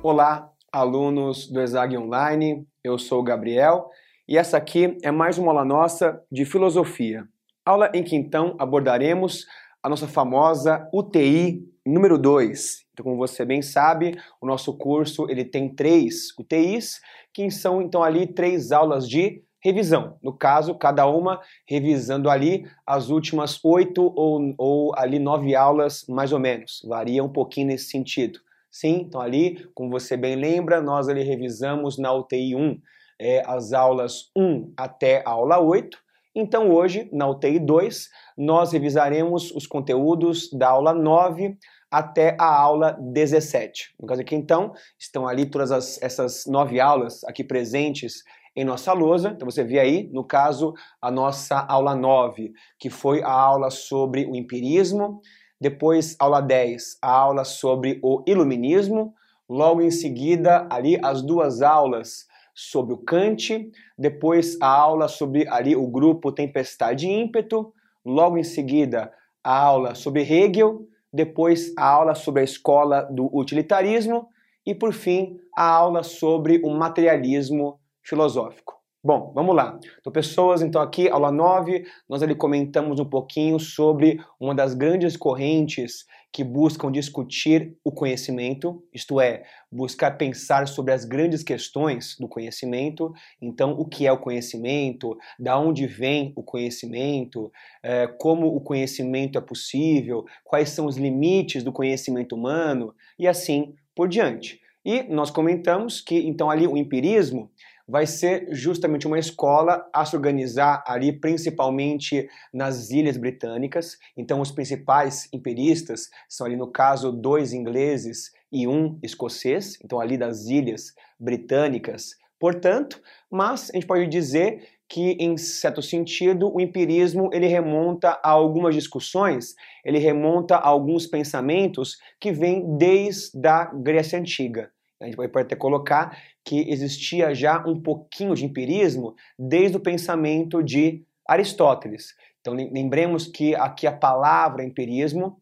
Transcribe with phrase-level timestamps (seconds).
[0.00, 3.90] Olá, alunos do ESAG Online, eu sou o Gabriel
[4.28, 7.26] e essa aqui é mais uma aula nossa de filosofia.
[7.66, 9.44] Aula em que então abordaremos
[9.82, 12.86] a nossa famosa UTI número 2.
[12.92, 17.00] Então, como você bem sabe, o nosso curso ele tem três UTIs,
[17.34, 20.16] que são então ali três aulas de revisão.
[20.22, 26.32] No caso, cada uma revisando ali as últimas oito ou, ou ali nove aulas, mais
[26.32, 26.86] ou menos.
[26.86, 28.38] Varia um pouquinho nesse sentido.
[28.70, 32.78] Sim, então ali, como você bem lembra, nós ali revisamos na UTI 1
[33.20, 35.98] é, as aulas 1 até a aula 8.
[36.34, 41.56] Então hoje, na UTI 2, nós revisaremos os conteúdos da aula 9
[41.90, 43.94] até a aula 17.
[43.98, 48.22] No caso aqui, então, estão ali todas as, essas nove aulas aqui presentes
[48.54, 49.30] em nossa lousa.
[49.30, 54.26] Então você vê aí, no caso, a nossa aula 9, que foi a aula sobre
[54.26, 55.20] o empirismo.
[55.60, 59.14] Depois, aula 10, a aula sobre o iluminismo.
[59.48, 63.70] Logo em seguida, ali as duas aulas sobre o Kant.
[63.98, 67.72] Depois, a aula sobre ali o grupo Tempestade e Ímpeto.
[68.04, 70.86] Logo em seguida, a aula sobre Hegel.
[71.12, 74.28] Depois, a aula sobre a escola do utilitarismo.
[74.64, 78.77] E, por fim, a aula sobre o materialismo filosófico.
[79.02, 79.78] Bom, vamos lá.
[80.00, 85.16] Então, pessoas, então aqui, aula 9, nós ali comentamos um pouquinho sobre uma das grandes
[85.16, 92.26] correntes que buscam discutir o conhecimento, isto é, buscar pensar sobre as grandes questões do
[92.26, 93.12] conhecimento.
[93.40, 99.38] Então, o que é o conhecimento, da onde vem o conhecimento, é, como o conhecimento
[99.38, 104.60] é possível, quais são os limites do conhecimento humano e assim por diante.
[104.84, 107.50] E nós comentamos que, então, ali o empirismo
[107.88, 113.96] vai ser justamente uma escola a se organizar ali principalmente nas ilhas britânicas.
[114.14, 120.18] Então, os principais empiristas são ali, no caso, dois ingleses e um escocês, então ali
[120.18, 122.10] das ilhas britânicas.
[122.38, 123.00] Portanto,
[123.30, 128.74] mas a gente pode dizer que, em certo sentido, o empirismo ele remonta a algumas
[128.74, 129.54] discussões,
[129.84, 134.70] ele remonta a alguns pensamentos que vêm desde a Grécia Antiga.
[135.00, 140.62] A gente pode até colocar que existia já um pouquinho de empirismo desde o pensamento
[140.62, 142.16] de Aristóteles.
[142.40, 145.40] Então lembremos que aqui a palavra empirismo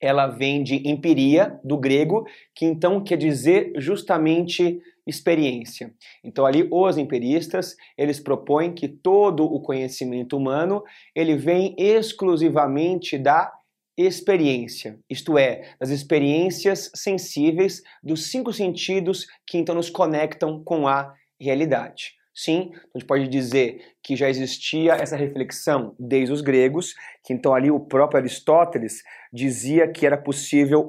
[0.00, 5.94] ela vem de empiria, do grego, que então quer dizer justamente experiência.
[6.22, 10.82] Então ali os empiristas, eles propõem que todo o conhecimento humano,
[11.14, 13.55] ele vem exclusivamente da
[13.96, 21.14] experiência, isto é, das experiências sensíveis dos cinco sentidos que então nos conectam com a
[21.40, 22.16] realidade.
[22.34, 27.54] Sim, a gente pode dizer que já existia essa reflexão desde os gregos, que então
[27.54, 29.02] ali o próprio Aristóteles
[29.32, 30.86] dizia que era possível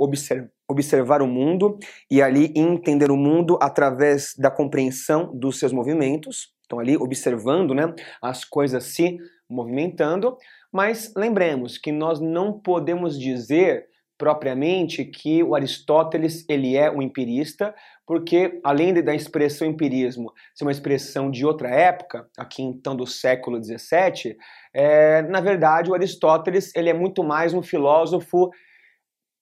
[0.67, 1.79] observar o mundo
[2.11, 6.53] e ali entender o mundo através da compreensão dos seus movimentos.
[6.65, 9.17] Então ali observando, né, as coisas se
[9.49, 10.37] movimentando,
[10.77, 17.73] mas lembremos que nós não podemos dizer propriamente que o Aristóteles ele é um empirista,
[18.05, 23.59] porque além da expressão empirismo ser uma expressão de outra época, aqui então do século
[23.59, 24.37] XVII,
[24.71, 28.51] é, na verdade o Aristóteles ele é muito mais um filósofo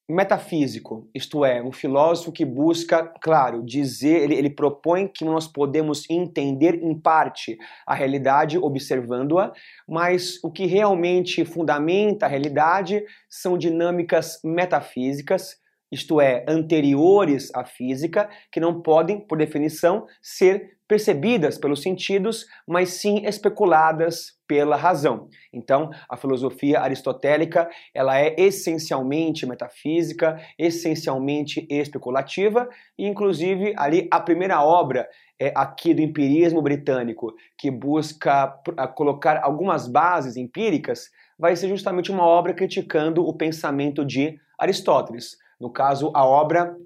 [0.08, 6.08] metafísico, isto é, um filósofo que busca, claro, dizer, ele, ele propõe que nós podemos
[6.10, 7.58] entender em parte
[7.88, 9.52] a realidade observando-a,
[9.88, 15.58] mas o que realmente fundamenta a realidade são dinâmicas metafísicas,
[15.92, 22.90] isto é, anteriores à física, que não podem, por definição, ser percebidas pelos sentidos, mas
[22.90, 25.28] sim especuladas pela razão.
[25.52, 34.64] Então, a filosofia aristotélica, ela é essencialmente metafísica, essencialmente especulativa, e inclusive ali a primeira
[34.64, 35.08] obra
[35.40, 38.48] é aqui do empirismo britânico, que busca
[38.96, 45.38] colocar algumas bases empíricas, vai ser justamente uma obra criticando o pensamento de Aristóteles.
[45.60, 46.78] No caso, a obra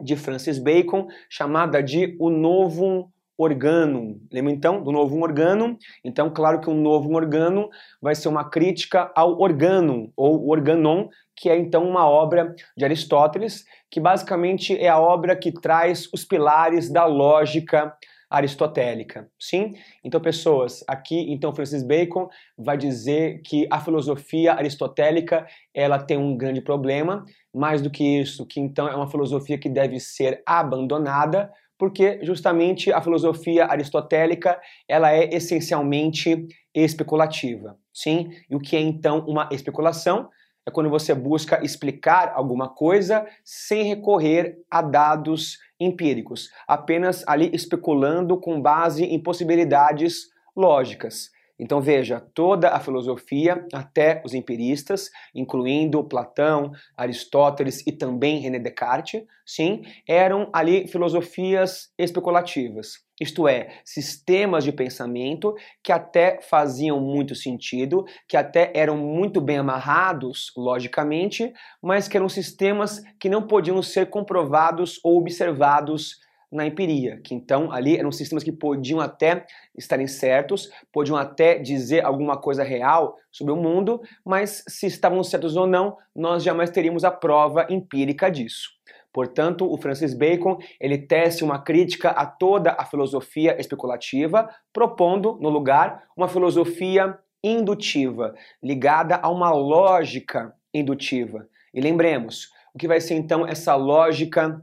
[0.00, 3.06] de Francis Bacon, chamada de O Novum
[3.42, 4.20] organum.
[4.32, 5.76] Lembra então do novo organum?
[6.04, 7.68] Então, claro que um novo organum
[8.00, 13.64] vai ser uma crítica ao organum ou organon, que é então uma obra de Aristóteles,
[13.90, 17.94] que basicamente é a obra que traz os pilares da lógica
[18.30, 19.74] aristotélica, sim?
[20.04, 25.44] Então, pessoas, aqui, então, Francis Bacon vai dizer que a filosofia aristotélica,
[25.74, 29.68] ela tem um grande problema, mais do que isso, que então é uma filosofia que
[29.68, 38.28] deve ser abandonada, porque justamente a filosofia aristotélica ela é essencialmente especulativa, sim?
[38.50, 40.28] E o que é então uma especulação?
[40.66, 48.38] É quando você busca explicar alguma coisa sem recorrer a dados empíricos, apenas ali especulando
[48.38, 51.30] com base em possibilidades lógicas.
[51.60, 59.22] Então veja, toda a filosofia, até os empiristas, incluindo Platão, Aristóteles e também René Descartes,
[59.44, 63.04] sim, eram ali filosofias especulativas.
[63.20, 65.54] Isto é, sistemas de pensamento
[65.84, 71.52] que até faziam muito sentido, que até eram muito bem amarrados, logicamente,
[71.82, 76.18] mas que eram sistemas que não podiam ser comprovados ou observados
[76.50, 82.04] na empiria, que então ali eram sistemas que podiam até estarem certos, podiam até dizer
[82.04, 87.04] alguma coisa real sobre o mundo, mas se estavam certos ou não, nós jamais teríamos
[87.04, 88.68] a prova empírica disso.
[89.12, 95.48] Portanto, o Francis Bacon ele tece uma crítica a toda a filosofia especulativa, propondo no
[95.48, 101.48] lugar uma filosofia indutiva, ligada a uma lógica indutiva.
[101.74, 104.62] E lembremos, o que vai ser então essa lógica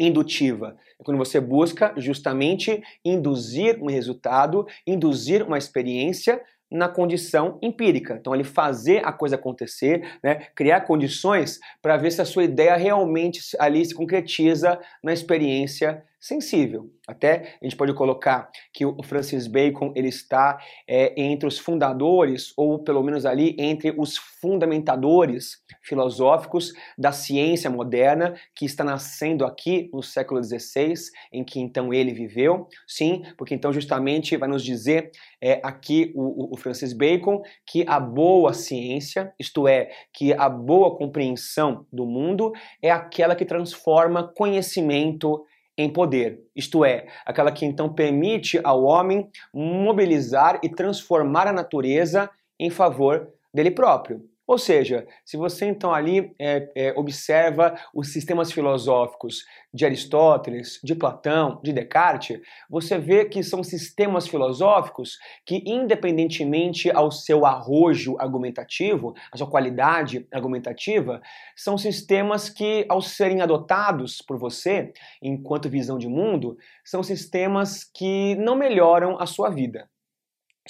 [0.00, 0.76] indutiva.
[0.98, 8.16] É quando você busca justamente induzir um resultado, induzir uma experiência na condição empírica.
[8.18, 12.76] Então, ele fazer a coisa acontecer, né, criar condições para ver se a sua ideia
[12.76, 16.90] realmente ali se concretiza na experiência sensível.
[17.08, 22.52] Até a gente pode colocar que o Francis Bacon ele está é, entre os fundadores,
[22.56, 29.88] ou pelo menos ali entre os fundamentadores filosóficos da ciência moderna que está nascendo aqui
[29.92, 30.94] no século XVI,
[31.32, 32.68] em que então ele viveu.
[32.86, 37.98] Sim, porque então justamente vai nos dizer é, aqui o, o Francis Bacon que a
[37.98, 42.52] boa ciência, isto é, que a boa compreensão do mundo
[42.82, 45.44] é aquela que transforma conhecimento
[45.80, 52.30] em poder, isto é, aquela que então permite ao homem mobilizar e transformar a natureza
[52.58, 54.29] em favor dele próprio.
[54.50, 60.92] Ou seja, se você então ali é, é, observa os sistemas filosóficos de Aristóteles, de
[60.92, 69.14] Platão, de Descartes, você vê que são sistemas filosóficos que, independentemente ao seu arrojo argumentativo,
[69.30, 71.22] a sua qualidade argumentativa,
[71.54, 74.92] são sistemas que, ao serem adotados por você,
[75.22, 79.88] enquanto visão de mundo, são sistemas que não melhoram a sua vida.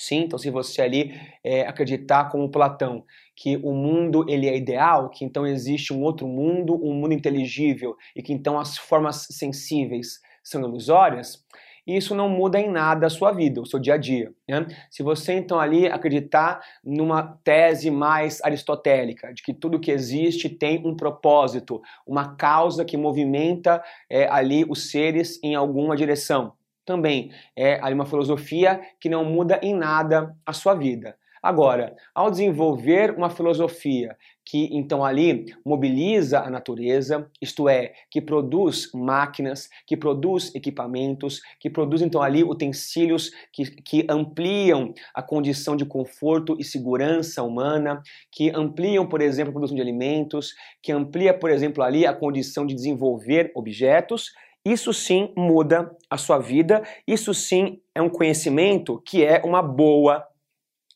[0.00, 3.04] Sim, então se você ali é, acreditar como Platão
[3.40, 7.96] que o mundo ele é ideal, que então existe um outro mundo, um mundo inteligível
[8.14, 11.42] e que então as formas sensíveis são ilusórias,
[11.86, 14.30] isso não muda em nada a sua vida, o seu dia a dia.
[14.46, 14.66] Né?
[14.90, 20.86] Se você então ali acreditar numa tese mais aristotélica, de que tudo que existe tem
[20.86, 26.52] um propósito, uma causa que movimenta é, ali os seres em alguma direção,
[26.84, 31.16] também é uma filosofia que não muda em nada a sua vida.
[31.42, 38.90] Agora, ao desenvolver uma filosofia que então ali mobiliza a natureza, isto é, que produz
[38.92, 45.86] máquinas, que produz equipamentos, que produz então ali utensílios que, que ampliam a condição de
[45.86, 51.50] conforto e segurança humana, que ampliam, por exemplo, a produção de alimentos, que amplia, por
[51.50, 54.32] exemplo, ali a condição de desenvolver objetos,
[54.64, 60.26] isso sim muda a sua vida, isso sim é um conhecimento que é uma boa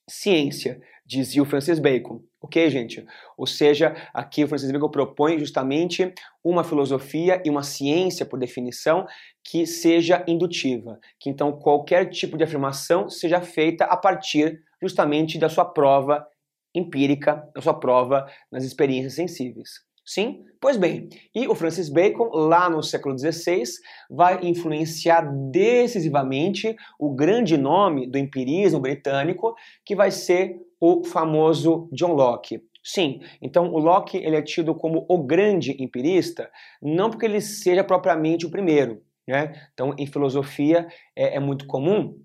[0.08, 2.22] ciência, dizia o Francis Bacon.
[2.40, 3.04] Ok, gente?
[3.36, 6.12] Ou seja, aqui o Francis Bacon propõe justamente
[6.42, 9.06] uma filosofia e uma ciência, por definição,
[9.42, 10.98] que seja indutiva.
[11.18, 16.26] Que então qualquer tipo de afirmação seja feita a partir justamente da sua prova
[16.74, 19.84] empírica, da sua prova nas experiências sensíveis.
[20.04, 20.44] Sim?
[20.60, 23.62] Pois bem, e o Francis Bacon, lá no século XVI,
[24.10, 32.12] vai influenciar decisivamente o grande nome do empirismo britânico, que vai ser o famoso John
[32.12, 32.62] Locke.
[32.82, 36.50] Sim, então o Locke ele é tido como o grande empirista,
[36.82, 39.02] não porque ele seja propriamente o primeiro.
[39.26, 39.54] Né?
[39.72, 42.18] Então, em filosofia é, é muito comum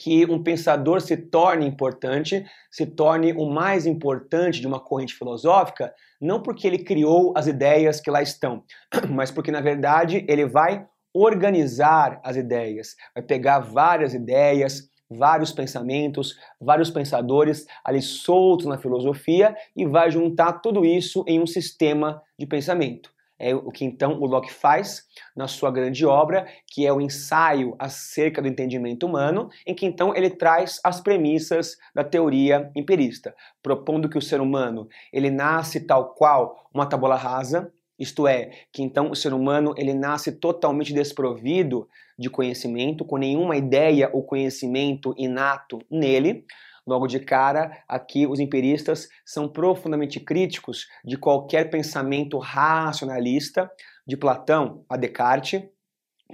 [0.00, 5.94] que um pensador se torne importante, se torne o mais importante de uma corrente filosófica,
[6.18, 8.64] não porque ele criou as ideias que lá estão,
[9.10, 16.34] mas porque na verdade ele vai organizar as ideias, vai pegar várias ideias, vários pensamentos,
[16.58, 22.46] vários pensadores ali soltos na filosofia e vai juntar tudo isso em um sistema de
[22.46, 23.12] pensamento.
[23.40, 27.74] É o que então o Locke faz na sua grande obra, que é o ensaio
[27.78, 34.10] acerca do entendimento humano, em que então ele traz as premissas da teoria empirista, propondo
[34.10, 39.10] que o ser humano ele nasce tal qual uma tábula rasa, isto é, que então
[39.10, 45.78] o ser humano ele nasce totalmente desprovido de conhecimento, com nenhuma ideia ou conhecimento inato
[45.90, 46.44] nele,
[46.90, 53.70] Logo de cara, aqui os empiristas são profundamente críticos de qualquer pensamento racionalista,
[54.04, 55.62] de Platão a Descartes,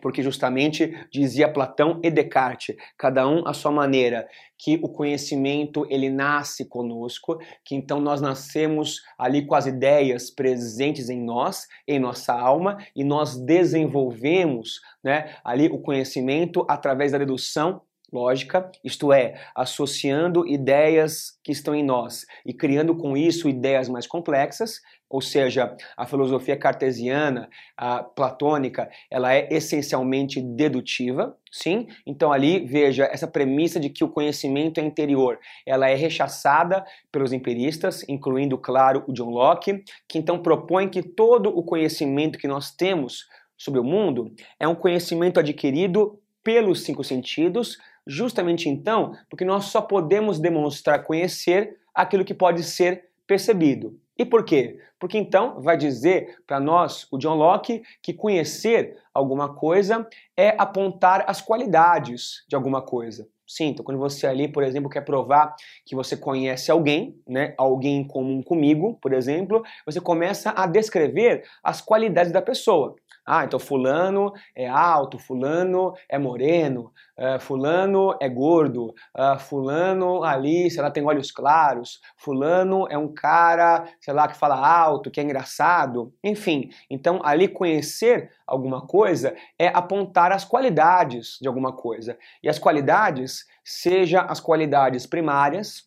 [0.00, 6.08] porque justamente dizia Platão e Descartes, cada um à sua maneira, que o conhecimento ele
[6.08, 12.32] nasce conosco, que então nós nascemos ali com as ideias presentes em nós, em nossa
[12.32, 17.82] alma, e nós desenvolvemos, né, ali o conhecimento através da dedução
[18.12, 24.06] lógica, isto é, associando ideias que estão em nós e criando com isso ideias mais
[24.06, 31.86] complexas, ou seja, a filosofia cartesiana, a platônica, ela é essencialmente dedutiva, sim?
[32.04, 37.32] Então ali, veja, essa premissa de que o conhecimento é interior, ela é rechaçada pelos
[37.32, 42.70] empiristas, incluindo, claro, o John Locke, que então propõe que todo o conhecimento que nós
[42.70, 49.66] temos sobre o mundo é um conhecimento adquirido pelos cinco sentidos, justamente então porque nós
[49.66, 53.98] só podemos demonstrar conhecer aquilo que pode ser percebido.
[54.18, 54.78] E por quê?
[54.98, 61.24] Porque então vai dizer para nós, o John Locke, que conhecer alguma coisa é apontar
[61.26, 63.28] as qualidades de alguma coisa.
[63.46, 68.04] Sim, então quando você ali, por exemplo, quer provar que você conhece alguém, né, alguém
[68.04, 72.96] comum comigo, por exemplo, você começa a descrever as qualidades da pessoa.
[73.26, 80.70] Ah, então fulano é alto, fulano é moreno, uh, fulano é gordo, uh, fulano ali,
[80.70, 85.18] sei lá, tem olhos claros, fulano é um cara, sei lá, que fala alto, que
[85.18, 86.70] é engraçado, enfim.
[86.88, 92.16] Então, ali conhecer alguma coisa é apontar as qualidades de alguma coisa.
[92.42, 95.84] E as qualidades, seja as qualidades primárias,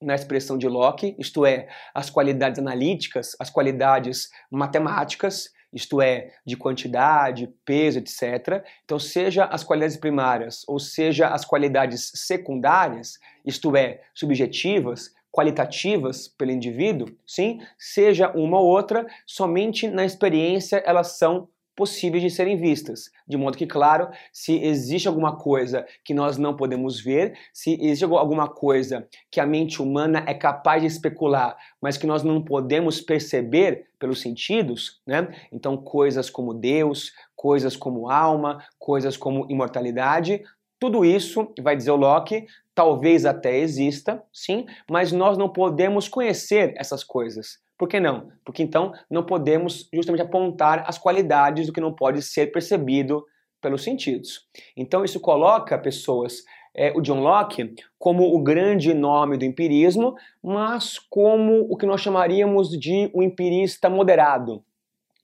[0.00, 6.56] na expressão de Locke, isto é, as qualidades analíticas, as qualidades matemáticas, isto é, de
[6.56, 8.64] quantidade, peso, etc.
[8.84, 16.50] Então, seja as qualidades primárias ou seja as qualidades secundárias, isto é, subjetivas, qualitativas pelo
[16.50, 21.48] indivíduo, sim, seja uma ou outra, somente na experiência elas são
[21.78, 23.08] possíveis de serem vistas.
[23.24, 28.04] De modo que, claro, se existe alguma coisa que nós não podemos ver, se existe
[28.04, 33.00] alguma coisa que a mente humana é capaz de especular, mas que nós não podemos
[33.00, 35.28] perceber pelos sentidos, né?
[35.52, 40.42] Então, coisas como Deus, coisas como alma, coisas como imortalidade,
[40.80, 42.44] tudo isso, vai dizer o Locke,
[42.74, 47.60] talvez até exista, sim, mas nós não podemos conhecer essas coisas.
[47.78, 48.32] Por que não?
[48.44, 53.24] Porque então não podemos justamente apontar as qualidades do que não pode ser percebido
[53.62, 54.46] pelos sentidos.
[54.76, 56.42] Então isso coloca pessoas,
[56.74, 62.00] é, o John Locke, como o grande nome do empirismo, mas como o que nós
[62.00, 64.64] chamaríamos de um empirista moderado.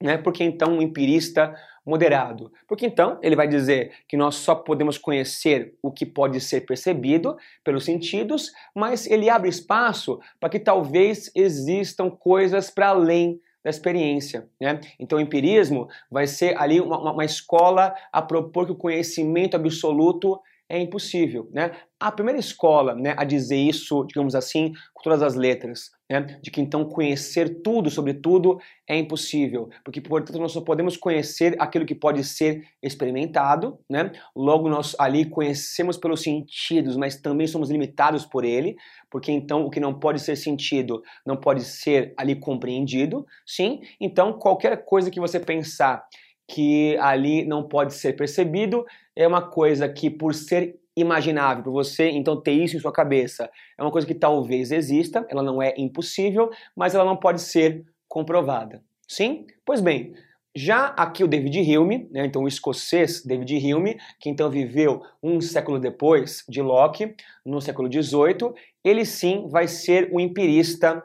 [0.00, 0.16] Né?
[0.16, 2.52] Porque então um empirista moderado.
[2.66, 7.36] Porque então ele vai dizer que nós só podemos conhecer o que pode ser percebido
[7.62, 14.46] pelos sentidos, mas ele abre espaço para que talvez existam coisas para além da experiência.
[14.60, 14.78] Né?
[15.00, 20.38] Então, o empirismo vai ser ali uma, uma escola a propor que o conhecimento absoluto
[20.68, 21.48] é impossível.
[21.50, 21.72] Né?
[21.98, 26.50] A primeira escola né, a dizer isso, digamos assim, com todas as letras, né, de
[26.50, 31.86] que então conhecer tudo sobre tudo é impossível, porque portanto nós só podemos conhecer aquilo
[31.86, 34.12] que pode ser experimentado, né?
[34.36, 38.76] logo nós ali conhecemos pelos sentidos, mas também somos limitados por ele,
[39.10, 43.80] porque então o que não pode ser sentido não pode ser ali compreendido, sim?
[43.98, 46.04] Então qualquer coisa que você pensar
[46.46, 48.84] que ali não pode ser percebido,
[49.16, 53.50] é uma coisa que, por ser imaginável, para você então ter isso em sua cabeça,
[53.76, 57.84] é uma coisa que talvez exista, ela não é impossível, mas ela não pode ser
[58.08, 58.82] comprovada.
[59.08, 59.46] Sim?
[59.64, 60.14] Pois bem,
[60.54, 65.40] já aqui o David Hume, né, então o escocês David Hume, que então viveu um
[65.40, 68.52] século depois de Locke, no século XVIII,
[68.84, 71.02] ele sim vai ser o empirista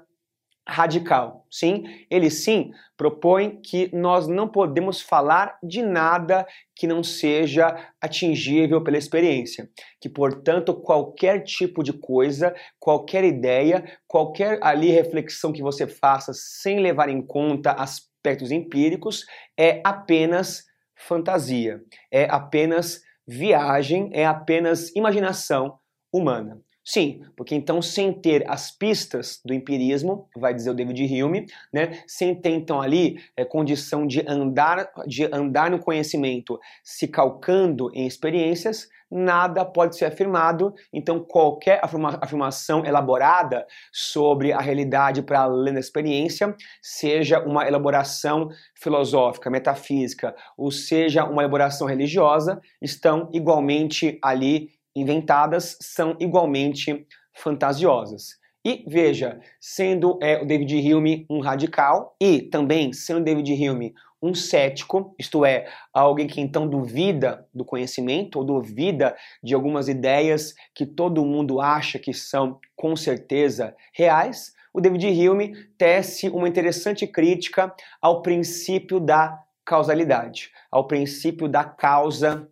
[0.70, 1.46] radical.
[1.50, 6.46] Sim, ele sim propõe que nós não podemos falar de nada
[6.76, 14.60] que não seja atingível pela experiência, que portanto qualquer tipo de coisa, qualquer ideia, qualquer
[14.62, 19.26] ali reflexão que você faça sem levar em conta aspectos empíricos
[19.58, 25.80] é apenas fantasia, é apenas viagem, é apenas imaginação
[26.12, 26.62] humana.
[26.92, 32.02] Sim, porque então sem ter as pistas do empirismo, vai dizer o David Hume, né,
[32.08, 38.08] sem ter então ali é, condição de andar, de andar no conhecimento, se calcando em
[38.08, 40.74] experiências, nada pode ser afirmado.
[40.92, 48.50] Então qualquer afirma, afirmação elaborada sobre a realidade para além da experiência, seja uma elaboração
[48.74, 58.40] filosófica, metafísica, ou seja uma elaboração religiosa, estão igualmente ali inventadas são igualmente fantasiosas.
[58.66, 64.34] E veja, sendo é, o David Hume um radical e também sendo David Hume um
[64.34, 70.86] cético, isto é, alguém que então duvida do conhecimento ou duvida de algumas ideias que
[70.86, 77.74] todo mundo acha que são com certeza reais, o David Hume tece uma interessante crítica
[78.02, 82.48] ao princípio da causalidade, ao princípio da causa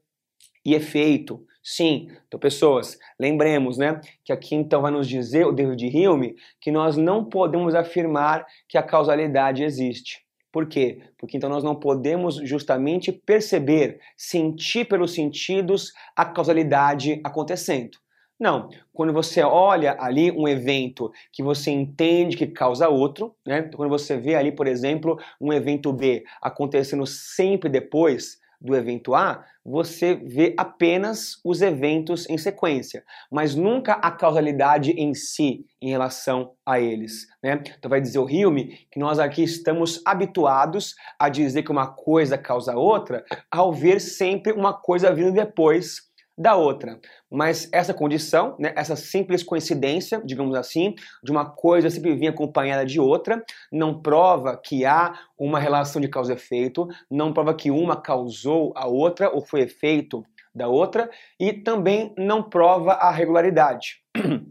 [0.66, 1.46] e efeito.
[1.70, 6.72] Sim, então pessoas, lembremos, né, que aqui então vai nos dizer o David Hume que
[6.72, 10.26] nós não podemos afirmar que a causalidade existe.
[10.50, 11.02] Por quê?
[11.18, 17.98] Porque então nós não podemos justamente perceber, sentir pelos sentidos a causalidade acontecendo.
[18.40, 23.64] Não, quando você olha ali um evento que você entende que causa outro, né?
[23.76, 29.46] Quando você vê ali, por exemplo, um evento B acontecendo sempre depois, do evento A,
[29.64, 36.54] você vê apenas os eventos em sequência, mas nunca a causalidade em si em relação
[36.66, 37.28] a eles.
[37.44, 37.62] Né?
[37.78, 42.38] Então vai dizer o Hume que nós aqui estamos habituados a dizer que uma coisa
[42.38, 46.07] causa outra ao ver sempre uma coisa vindo depois
[46.38, 47.00] da outra.
[47.30, 52.86] Mas essa condição, né, essa simples coincidência, digamos assim, de uma coisa sempre vir acompanhada
[52.86, 57.72] de outra, não prova que há uma relação de causa e efeito, não prova que
[57.72, 64.02] uma causou a outra ou foi efeito da outra, e também não prova a regularidade.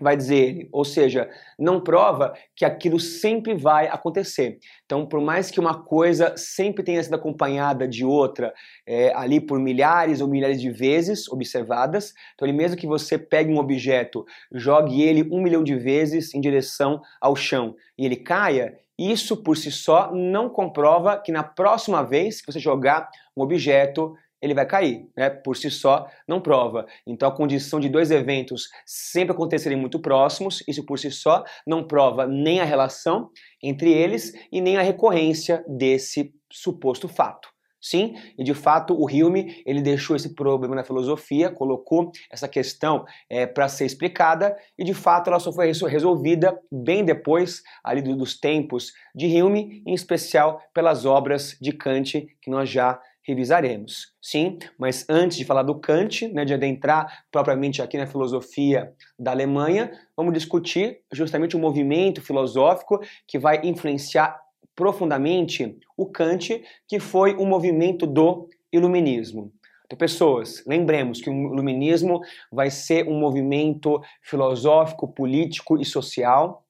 [0.00, 1.28] vai dizer ele, ou seja,
[1.58, 4.58] não prova que aquilo sempre vai acontecer.
[4.84, 8.54] Então, por mais que uma coisa sempre tenha sido acompanhada de outra
[8.86, 13.52] é, ali por milhares ou milhares de vezes observadas, então ele mesmo que você pegue
[13.52, 18.78] um objeto, jogue ele um milhão de vezes em direção ao chão e ele caia,
[18.98, 24.14] isso por si só não comprova que na próxima vez que você jogar um objeto
[24.40, 25.30] ele vai cair, né?
[25.30, 26.86] Por si só não prova.
[27.06, 31.86] Então a condição de dois eventos sempre acontecerem muito próximos, isso por si só não
[31.86, 33.30] prova nem a relação
[33.62, 37.48] entre eles e nem a recorrência desse suposto fato.
[37.80, 43.04] Sim, e de fato o Hume ele deixou esse problema na filosofia, colocou essa questão
[43.30, 48.38] é, para ser explicada e de fato ela só foi resolvida bem depois ali dos
[48.38, 54.14] tempos de Hume, em especial pelas obras de Kant que nós já revisaremos.
[54.22, 59.32] Sim, mas antes de falar do Kant, né, de adentrar propriamente aqui na filosofia da
[59.32, 64.40] Alemanha, vamos discutir justamente o movimento filosófico que vai influenciar
[64.74, 69.52] profundamente o Kant, que foi o movimento do iluminismo.
[69.84, 76.64] Então, pessoas, lembremos que o iluminismo vai ser um movimento filosófico, político e social,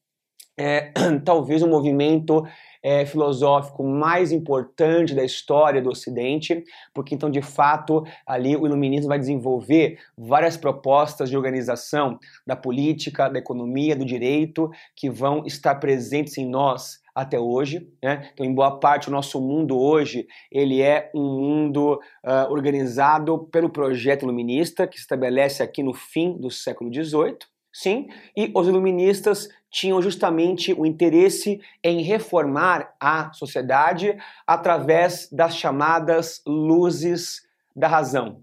[0.59, 0.93] é,
[1.25, 2.45] talvez um movimento
[2.83, 6.63] é, filosófico mais importante da história do Ocidente,
[6.95, 13.29] porque então de fato ali o iluminismo vai desenvolver várias propostas de organização da política,
[13.29, 17.91] da economia, do direito que vão estar presentes em nós até hoje.
[18.03, 18.31] Né?
[18.33, 23.69] Então, em boa parte, o nosso mundo hoje ele é um mundo uh, organizado pelo
[23.69, 27.39] projeto iluminista que se estabelece aqui no fim do século XVIII.
[27.73, 36.43] Sim, e os iluministas tinham justamente o interesse em reformar a sociedade através das chamadas
[36.47, 38.43] luzes da razão.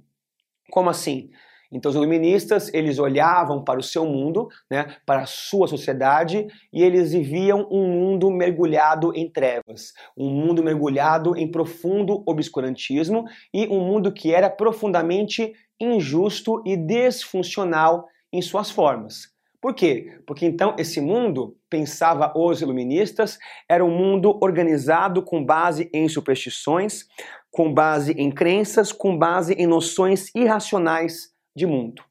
[0.71, 1.31] Como assim?
[1.71, 6.81] Então os iluministas, eles olhavam para o seu mundo, né, para a sua sociedade, e
[6.81, 13.79] eles viviam um mundo mergulhado em trevas, um mundo mergulhado em profundo obscurantismo e um
[13.79, 19.33] mundo que era profundamente injusto e desfuncional em suas formas.
[19.61, 20.19] Por quê?
[20.27, 27.05] Porque então esse mundo, pensava os iluministas, era um mundo organizado com base em superstições,
[27.49, 32.03] com base em crenças, com base em noções irracionais de mundo.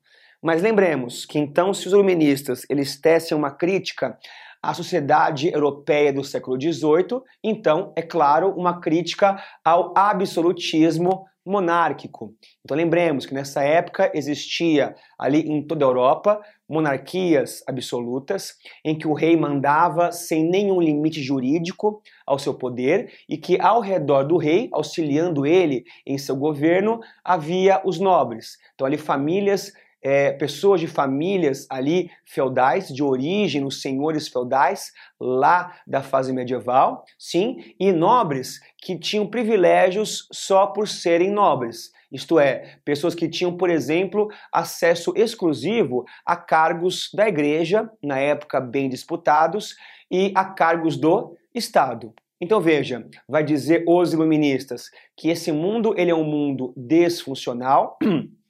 [0.43, 4.19] Mas lembremos que então se os iluministas eles tecem uma crítica
[4.63, 12.35] à sociedade europeia do século XVIII, então, é claro, uma crítica ao absolutismo monárquico.
[12.65, 18.55] Então lembremos que nessa época existia ali em toda a Europa monarquias absolutas
[18.85, 23.81] em que o rei mandava sem nenhum limite jurídico ao seu poder e que ao
[23.81, 28.57] redor do rei, auxiliando ele em seu governo, havia os nobres.
[28.75, 29.73] Então ali famílias
[30.05, 37.05] é, pessoas de famílias ali feudais, de origem nos senhores feudais, lá da fase medieval,
[37.19, 41.91] sim, e nobres que tinham privilégios só por serem nobres.
[42.13, 48.61] Isto é, pessoas que tinham, por exemplo, acesso exclusivo a cargos da igreja, na época
[48.61, 49.75] bem disputados,
[50.11, 52.13] e a cargos do Estado.
[52.41, 57.99] Então veja, vai dizer os iluministas que esse mundo ele é um mundo desfuncional,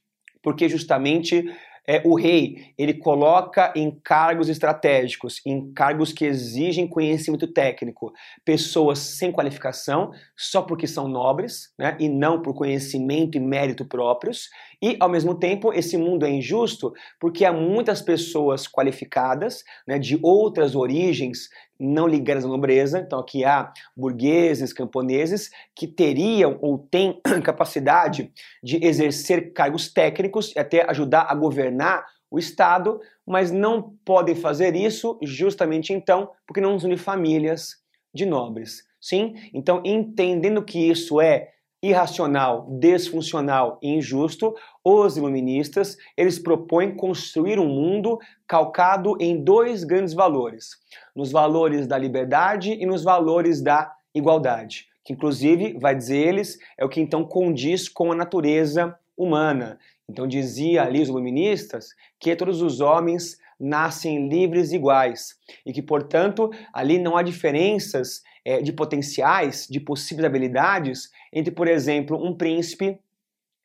[0.44, 1.44] porque justamente
[1.86, 8.12] é, o rei ele coloca em cargos estratégicos, em cargos que exigem conhecimento técnico,
[8.44, 14.48] pessoas sem qualificação, só porque são nobres, né, e não por conhecimento e mérito próprios.
[14.80, 20.18] E, ao mesmo tempo, esse mundo é injusto porque há muitas pessoas qualificadas, né, de
[20.22, 27.20] outras origens, não ligadas à nobreza, então aqui há burgueses, camponeses, que teriam ou têm
[27.42, 28.32] capacidade
[28.62, 34.74] de exercer cargos técnicos e até ajudar a governar o Estado, mas não podem fazer
[34.74, 37.76] isso justamente então porque não são de famílias
[38.12, 38.82] de nobres.
[39.00, 39.34] Sim?
[39.52, 41.53] Então, entendendo que isso é
[41.84, 50.14] irracional, desfuncional e injusto, os iluministas, eles propõem construir um mundo calcado em dois grandes
[50.14, 50.78] valores,
[51.14, 56.84] nos valores da liberdade e nos valores da igualdade, que inclusive, vai dizer eles, é
[56.86, 59.78] o que então condiz com a natureza humana.
[60.08, 65.82] Então dizia ali os iluministas que todos os homens nascem livres e iguais e que,
[65.82, 72.36] portanto, ali não há diferenças é, de potenciais, de possíveis habilidades entre, por exemplo, um
[72.36, 72.98] príncipe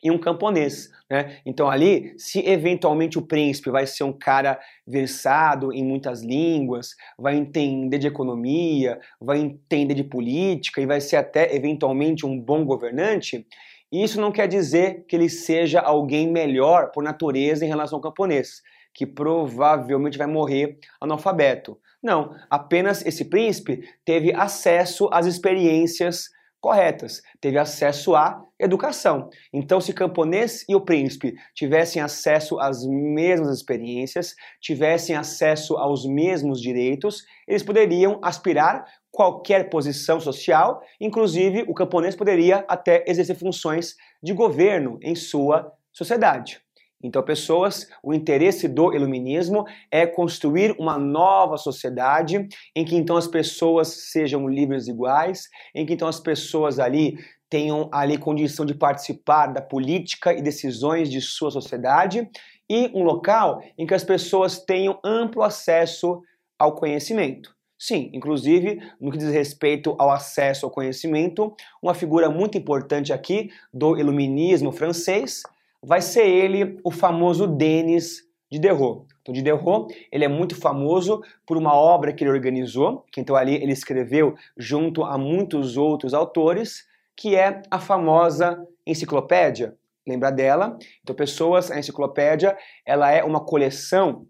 [0.02, 0.90] e um camponês.
[1.10, 1.40] Né?
[1.46, 7.36] Então, ali, se eventualmente o príncipe vai ser um cara versado em muitas línguas, vai
[7.36, 13.46] entender de economia, vai entender de política e vai ser até eventualmente um bom governante,
[13.92, 18.62] isso não quer dizer que ele seja alguém melhor por natureza em relação ao camponês,
[18.94, 21.78] que provavelmente vai morrer analfabeto.
[22.02, 26.30] Não, apenas esse príncipe teve acesso às experiências
[26.62, 29.30] corretas, teve acesso à educação.
[29.54, 36.62] Então, se camponês e o príncipe tivessem acesso às mesmas experiências, tivessem acesso aos mesmos
[36.62, 44.34] direitos, eles poderiam aspirar qualquer posição social, inclusive o camponês poderia até exercer funções de
[44.34, 46.62] governo em sua sociedade.
[47.02, 53.28] Então, pessoas, o interesse do iluminismo é construir uma nova sociedade em que então as
[53.28, 57.18] pessoas sejam livres e iguais, em que então as pessoas ali
[57.50, 62.30] tenham ali condição de participar da política e decisões de sua sociedade
[62.70, 66.22] e um local em que as pessoas tenham amplo acesso
[66.60, 67.56] ao conhecimento.
[67.78, 73.50] Sim, inclusive no que diz respeito ao acesso ao conhecimento, uma figura muito importante aqui
[73.74, 75.42] do iluminismo francês
[75.84, 79.06] vai ser ele o famoso Denis Diderot.
[79.22, 83.56] Então, Diderot ele é muito famoso por uma obra que ele organizou, que então ali
[83.56, 89.76] ele escreveu junto a muitos outros autores, que é a famosa enciclopédia.
[90.08, 90.78] Lembra dela?
[91.04, 94.26] Então, pessoas, a enciclopédia, ela é uma coleção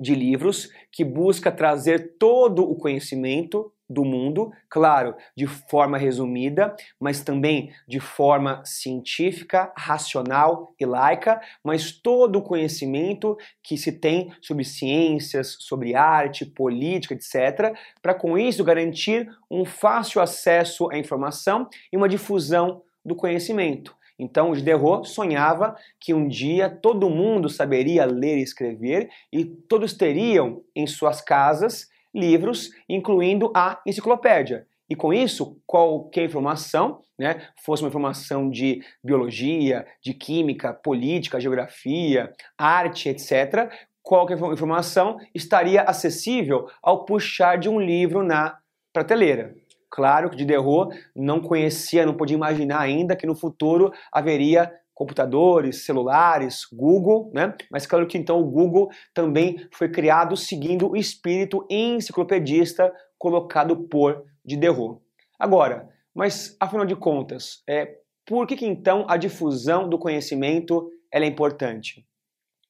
[0.00, 7.22] de livros que busca trazer todo o conhecimento do mundo, claro, de forma resumida, mas
[7.22, 14.64] também de forma científica, racional e laica, mas todo o conhecimento que se tem sobre
[14.64, 21.96] ciências, sobre arte, política, etc., para com isso garantir um fácil acesso à informação e
[21.96, 23.94] uma difusão do conhecimento.
[24.18, 30.62] Então, Diderot sonhava que um dia todo mundo saberia ler e escrever e todos teriam
[30.76, 34.66] em suas casas livros, incluindo a enciclopédia.
[34.88, 42.30] E com isso, qualquer informação, né, fosse uma informação de biologia, de química, política, geografia,
[42.58, 43.72] arte, etc.,
[44.02, 48.58] qualquer informação estaria acessível ao puxar de um livro na
[48.92, 49.54] prateleira.
[49.90, 56.66] Claro que Diderot não conhecia, não podia imaginar ainda que no futuro haveria computadores, celulares,
[56.72, 57.54] Google, né?
[57.70, 64.24] Mas claro que então o Google também foi criado seguindo o espírito enciclopedista colocado por
[64.44, 65.00] Diderot.
[65.38, 71.24] Agora, mas afinal de contas, é, por que, que então a difusão do conhecimento é
[71.24, 72.06] importante?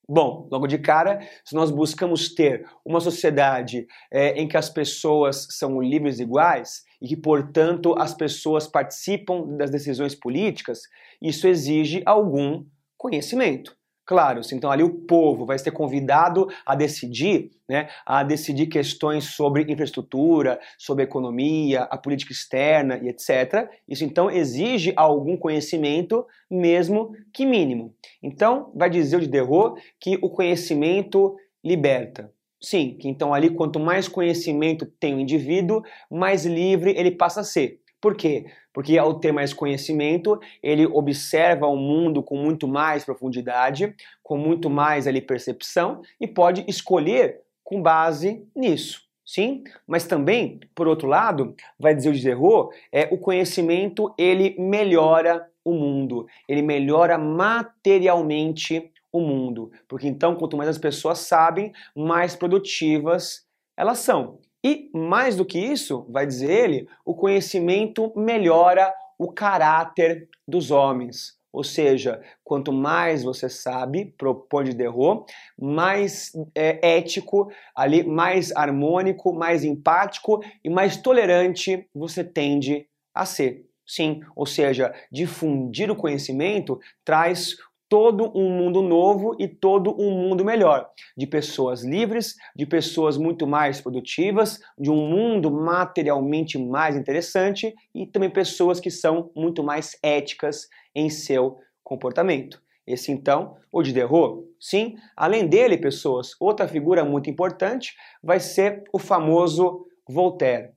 [0.08, 5.46] Bom, logo de cara, se nós buscamos ter uma sociedade é, em que as pessoas
[5.50, 10.82] são livres e iguais e que, portanto, as pessoas participam das decisões políticas,
[11.20, 12.64] isso exige algum
[12.96, 13.76] conhecimento.
[14.04, 19.24] Claro, se então ali o povo vai ser convidado a decidir, né, a decidir questões
[19.24, 23.68] sobre infraestrutura, sobre economia, a política externa e etc.
[23.88, 27.94] Isso então exige algum conhecimento, mesmo que mínimo.
[28.22, 32.30] Então, vai dizer o Diderot que o conhecimento liberta.
[32.62, 37.44] Sim, que então ali quanto mais conhecimento tem o indivíduo, mais livre ele passa a
[37.44, 37.80] ser.
[38.00, 38.46] Por quê?
[38.72, 44.70] Porque ao ter mais conhecimento, ele observa o mundo com muito mais profundidade, com muito
[44.70, 49.02] mais ali percepção e pode escolher com base nisso.
[49.24, 55.46] Sim, mas também, por outro lado, vai dizer o Diderot, é o conhecimento ele melhora
[55.64, 59.70] o mundo, ele melhora materialmente o mundo.
[59.86, 63.46] Porque então, quanto mais as pessoas sabem, mais produtivas
[63.76, 64.38] elas são.
[64.64, 71.36] E mais do que isso, vai dizer ele, o conhecimento melhora o caráter dos homens.
[71.52, 75.26] Ou seja, quanto mais você sabe, propõe de derro,
[75.60, 83.66] mais é, ético, ali, mais harmônico, mais empático e mais tolerante você tende a ser.
[83.86, 87.56] Sim, ou seja, difundir o conhecimento traz
[87.92, 93.46] todo um mundo novo e todo um mundo melhor, de pessoas livres, de pessoas muito
[93.46, 99.94] mais produtivas, de um mundo materialmente mais interessante e também pessoas que são muito mais
[100.02, 102.62] éticas em seu comportamento.
[102.86, 108.98] Esse então, o Diderot, sim, além dele, pessoas, outra figura muito importante vai ser o
[108.98, 110.72] famoso Voltaire.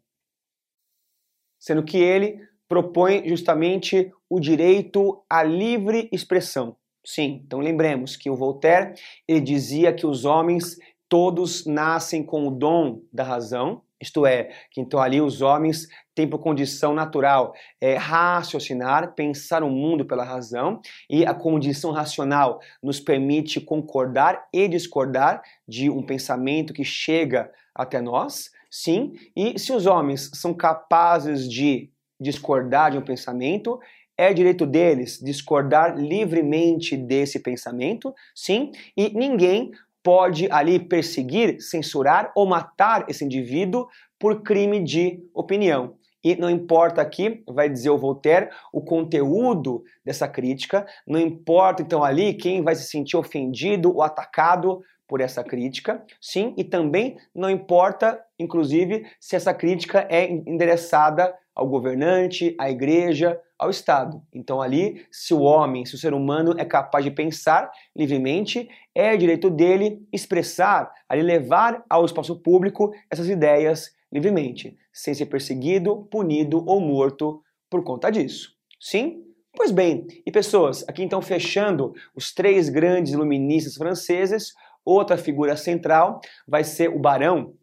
[1.57, 6.75] Sendo que ele propõe justamente o direito à livre expressão.
[7.05, 8.95] Sim, então lembremos que o Voltaire
[9.27, 14.81] ele dizia que os homens todos nascem com o dom da razão, isto é, que
[14.81, 20.81] então ali os homens têm por condição natural é, raciocinar, pensar o mundo pela razão,
[21.09, 28.01] e a condição racional nos permite concordar e discordar de um pensamento que chega até
[28.01, 31.89] nós, sim, e se os homens são capazes de
[32.19, 33.79] discordar de um pensamento,
[34.17, 39.71] é direito deles discordar livremente desse pensamento, sim, e ninguém
[40.03, 43.87] pode ali perseguir, censurar ou matar esse indivíduo
[44.19, 45.95] por crime de opinião.
[46.23, 52.03] E não importa aqui, vai dizer o Voltaire, o conteúdo dessa crítica, não importa então
[52.03, 57.49] ali quem vai se sentir ofendido ou atacado por essa crítica, sim, e também não
[57.49, 64.21] importa, inclusive, se essa crítica é endereçada ao governante, à igreja, ao Estado.
[64.33, 69.15] Então, ali, se o homem, se o ser humano é capaz de pensar livremente, é
[69.15, 76.63] direito dele expressar, ali levar ao espaço público essas ideias livremente, sem ser perseguido, punido
[76.67, 78.53] ou morto por conta disso.
[78.79, 79.23] Sim?
[79.55, 84.53] Pois bem, e pessoas, aqui então fechando os três grandes iluministas franceses,
[84.85, 87.53] outra figura central vai ser o Barão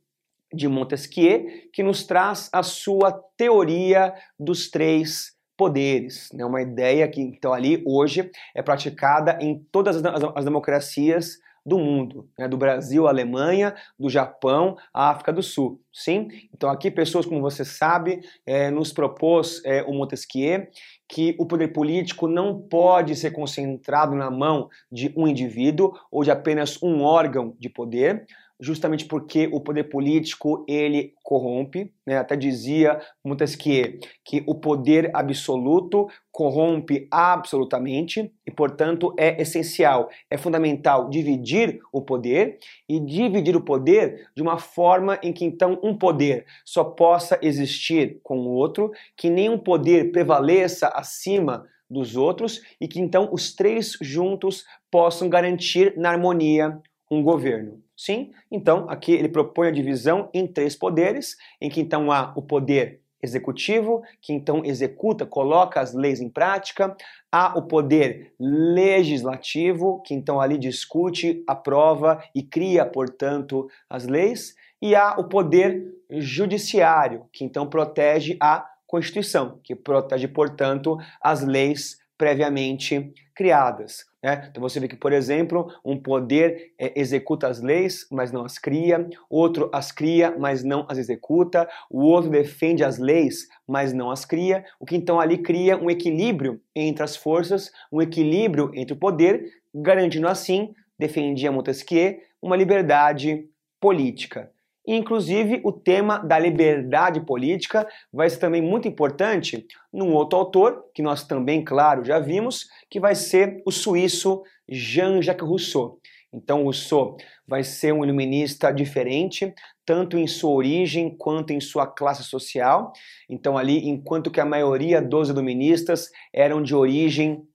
[0.52, 6.44] de Montesquieu, que nos traz a sua teoria dos três poderes, né?
[6.44, 12.28] uma ideia que então ali hoje é praticada em todas as, as democracias do mundo,
[12.38, 12.48] né?
[12.48, 16.28] do Brasil, Alemanha, do Japão, África do Sul, sim?
[16.52, 20.66] Então aqui pessoas, como você sabe, é, nos propôs é, o Montesquieu
[21.12, 26.30] que o poder político não pode ser concentrado na mão de um indivíduo ou de
[26.30, 28.26] apenas um órgão de poder,
[28.62, 32.16] justamente porque o poder político ele corrompe, né?
[32.16, 41.10] até dizia Montesquieu que o poder absoluto corrompe absolutamente e, portanto, é essencial, é fundamental
[41.10, 46.46] dividir o poder e dividir o poder de uma forma em que então um poder
[46.64, 53.00] só possa existir com o outro, que nenhum poder prevaleça acima dos outros e que
[53.00, 57.82] então os três juntos possam garantir na harmonia um governo.
[58.04, 62.42] Sim, então aqui ele propõe a divisão em três poderes, em que então há o
[62.42, 66.96] poder executivo, que então executa, coloca as leis em prática,
[67.30, 74.96] há o poder legislativo, que então ali discute, aprova e cria, portanto, as leis, e
[74.96, 83.12] há o poder judiciário, que então protege a Constituição, que protege, portanto, as leis previamente
[83.34, 84.04] criadas.
[84.22, 84.46] Né?
[84.48, 88.58] Então você vê que, por exemplo, um poder é, executa as leis, mas não as
[88.58, 94.10] cria, outro as cria, mas não as executa, o outro defende as leis, mas não
[94.10, 98.94] as cria, o que então ali cria um equilíbrio entre as forças, um equilíbrio entre
[98.94, 99.44] o poder,
[99.74, 103.48] garantindo assim, defendia Montesquieu, uma liberdade
[103.80, 104.51] política.
[104.86, 111.02] Inclusive, o tema da liberdade política vai ser também muito importante num outro autor, que
[111.02, 116.00] nós também, claro, já vimos, que vai ser o suíço Jean-Jacques Rousseau.
[116.32, 117.16] Então, Rousseau
[117.46, 122.92] vai ser um iluminista diferente, tanto em sua origem quanto em sua classe social.
[123.28, 127.46] Então, ali, enquanto que a maioria dos iluministas eram de origem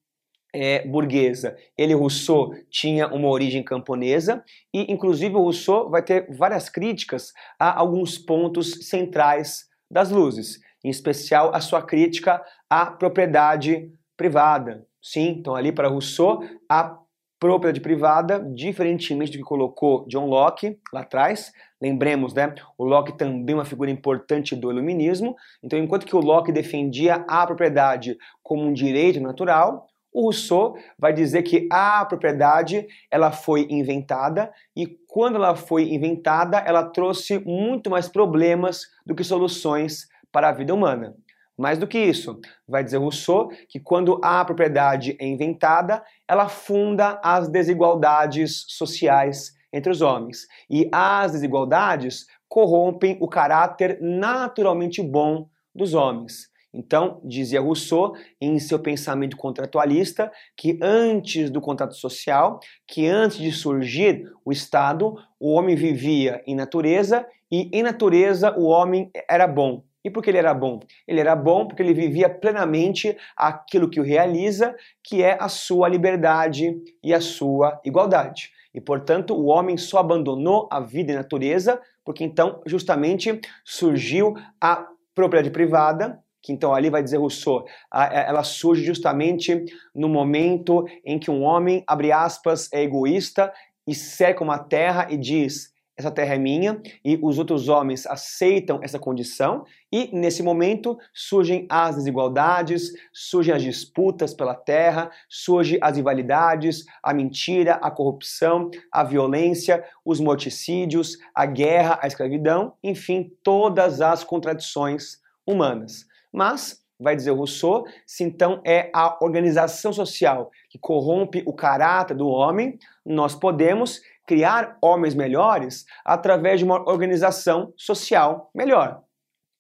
[0.58, 1.56] é, burguesa.
[1.78, 4.43] Ele, Rousseau, tinha uma origem camponesa
[4.74, 10.89] e, inclusive, o Rousseau vai ter várias críticas a alguns pontos centrais das luzes, em
[10.89, 14.86] especial a sua crítica à propriedade privada.
[15.00, 16.98] Sim, então ali para Rousseau, a
[17.39, 21.54] propriedade privada, diferentemente do que colocou John Locke lá atrás.
[21.80, 22.56] Lembremos, né?
[22.76, 25.36] O Locke também é uma figura importante do iluminismo.
[25.63, 31.13] Então, enquanto que o Locke defendia a propriedade como um direito natural, O Rousseau vai
[31.13, 37.88] dizer que a propriedade ela foi inventada e quando ela foi inventada, ela trouxe muito
[37.88, 41.15] mais problemas do que soluções para a vida humana.
[41.56, 47.21] Mais do que isso, vai dizer Rousseau que quando a propriedade é inventada, ela funda
[47.23, 50.47] as desigualdades sociais entre os homens.
[50.67, 56.49] E as desigualdades corrompem o caráter naturalmente bom dos homens.
[56.78, 63.52] Então, dizia Rousseau em seu pensamento contratualista que antes do contrato social, que antes de
[63.52, 69.84] surgir o Estado, o homem vivia em natureza e em natureza o homem era bom.
[70.06, 70.80] E por que ele era bom?
[71.08, 75.90] Ele era bom porque ele vivia plenamente aquilo que o realiza, que é a sua
[75.90, 78.52] liberdade e a sua igualdade.
[78.72, 84.88] E, portanto, o homem só abandonou a vida e natureza porque então justamente surgiu a
[85.16, 91.29] propriedade privada, que então ali vai dizer Rousseau, ela surge justamente no momento em que
[91.29, 93.51] um homem, abre aspas, é egoísta
[93.86, 98.79] e cerca uma terra e diz: essa terra é minha, e os outros homens aceitam
[98.81, 105.97] essa condição, e nesse momento surgem as desigualdades, surgem as disputas pela terra, surgem as
[105.97, 113.99] rivalidades, a mentira, a corrupção, a violência, os morticídios, a guerra, a escravidão, enfim, todas
[113.99, 116.07] as contradições humanas.
[116.32, 122.28] Mas, vai dizer Rousseau, se então é a organização social que corrompe o caráter do
[122.28, 129.02] homem, nós podemos criar homens melhores através de uma organização social melhor.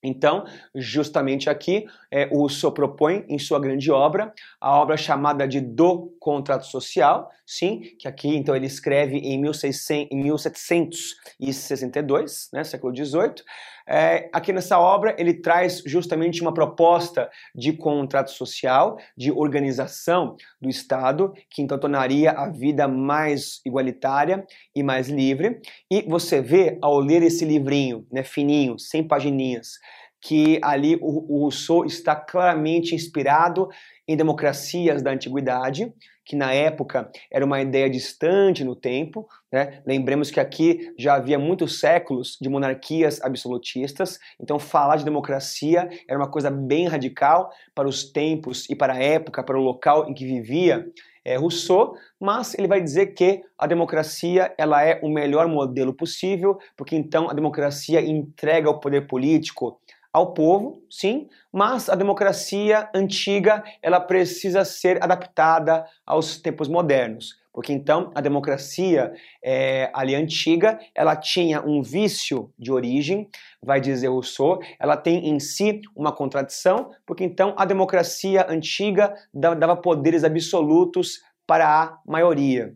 [0.03, 5.59] Então, justamente aqui, é, o Rousseau propõe em sua grande obra, a obra chamada de
[5.59, 12.95] Do Contrato Social, sim, que aqui então ele escreve em, 1600, em 1762, né, século
[12.95, 13.43] XVIII.
[13.89, 20.69] É, aqui nessa obra ele traz justamente uma proposta de contrato social, de organização do
[20.69, 24.45] Estado, que então tornaria a vida mais igualitária
[24.75, 25.61] e mais livre.
[25.89, 29.79] E você vê ao ler esse livrinho, né, fininho, sem pagininhas,
[30.21, 33.69] que ali o, o Rousseau está claramente inspirado
[34.07, 35.93] em democracias da antiguidade,
[36.23, 39.27] que na época era uma ideia distante no tempo.
[39.51, 39.81] Né?
[39.85, 46.17] Lembremos que aqui já havia muitos séculos de monarquias absolutistas, então falar de democracia era
[46.17, 50.13] uma coisa bem radical para os tempos e para a época, para o local em
[50.13, 50.85] que vivia
[51.27, 56.57] é, Rousseau, mas ele vai dizer que a democracia ela é o melhor modelo possível,
[56.77, 59.77] porque então a democracia entrega o poder político
[60.11, 67.73] ao povo, sim, mas a democracia antiga ela precisa ser adaptada aos tempos modernos, porque
[67.73, 73.27] então a democracia é, ali antiga ela tinha um vício de origem,
[73.61, 79.75] vai dizer Rousseau, ela tem em si uma contradição, porque então a democracia antiga dava
[79.75, 82.75] poderes absolutos para a maioria.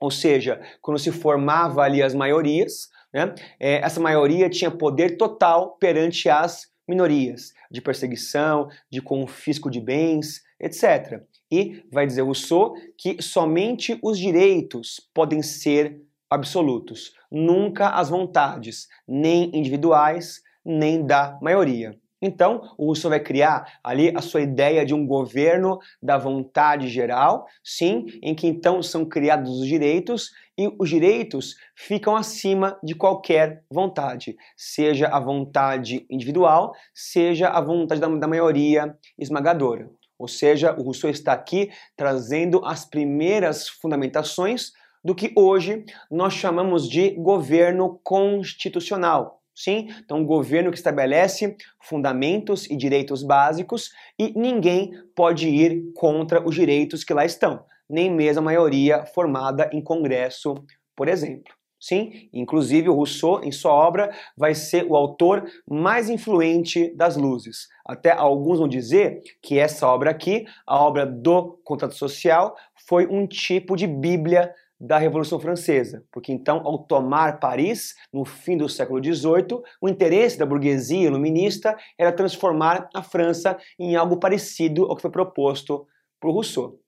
[0.00, 3.32] Ou seja, quando se formava ali as maiorias, né?
[3.60, 10.42] É, essa maioria tinha poder total perante as minorias, de perseguição, de confisco de bens,
[10.60, 11.22] etc.
[11.50, 19.50] E vai dizer Rousseau que somente os direitos podem ser absolutos, nunca as vontades, nem
[19.56, 21.96] individuais, nem da maioria.
[22.26, 27.46] Então, o Rousseau vai criar ali a sua ideia de um governo da vontade geral,
[27.62, 33.62] sim, em que então são criados os direitos e os direitos ficam acima de qualquer
[33.70, 39.90] vontade, seja a vontade individual, seja a vontade da, da maioria esmagadora.
[40.18, 44.72] Ou seja, o Rousseau está aqui trazendo as primeiras fundamentações
[45.04, 52.68] do que hoje nós chamamos de governo constitucional Sim, então um governo que estabelece fundamentos
[52.68, 58.40] e direitos básicos e ninguém pode ir contra os direitos que lá estão, nem mesmo
[58.40, 60.54] a maioria formada em Congresso,
[60.96, 61.54] por exemplo.
[61.78, 67.68] Sim, inclusive o Rousseau, em sua obra, vai ser o autor mais influente das luzes.
[67.86, 72.56] Até alguns vão dizer que essa obra aqui, a obra do contrato social,
[72.88, 74.50] foi um tipo de Bíblia
[74.84, 80.38] da Revolução Francesa, porque então, ao tomar Paris, no fim do século XVIII, o interesse
[80.38, 85.86] da burguesia iluminista era transformar a França em algo parecido ao que foi proposto
[86.20, 86.78] por Rousseau.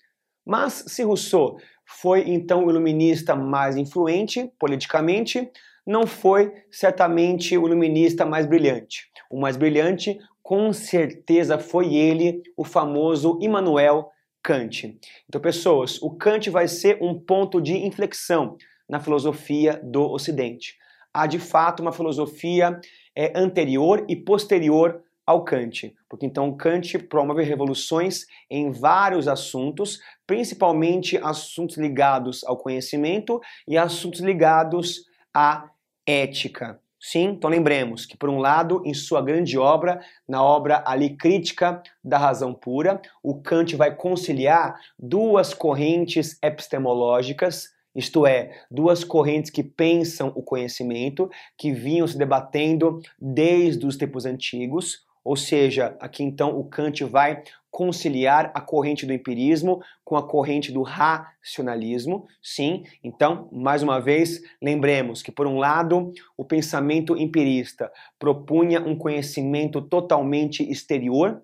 [0.44, 5.50] Mas se Rousseau foi então o iluminista mais influente politicamente,
[5.86, 9.08] não foi certamente o iluminista mais brilhante.
[9.30, 14.10] O mais brilhante, com certeza, foi ele, o famoso Immanuel
[14.46, 14.96] Kant.
[15.28, 18.56] Então, pessoas, o Kant vai ser um ponto de inflexão
[18.88, 20.76] na filosofia do Ocidente.
[21.12, 22.80] Há de fato uma filosofia
[23.12, 31.18] é, anterior e posterior ao Kant, porque então Kant promove revoluções em vários assuntos, principalmente
[31.18, 35.68] assuntos ligados ao conhecimento e assuntos ligados à
[36.06, 36.80] ética.
[37.08, 41.80] Sim, então lembremos que, por um lado, em sua grande obra, na obra ali Crítica
[42.02, 49.62] da Razão Pura, o Kant vai conciliar duas correntes epistemológicas isto é, duas correntes que
[49.62, 56.56] pensam o conhecimento, que vinham se debatendo desde os tempos antigos, ou seja, aqui então
[56.56, 62.28] o Kant vai conciliar a corrente do empirismo com a corrente do racionalismo.
[62.40, 68.96] Sim, então, mais uma vez, lembremos que, por um lado, o pensamento empirista propunha um
[68.96, 71.42] conhecimento totalmente exterior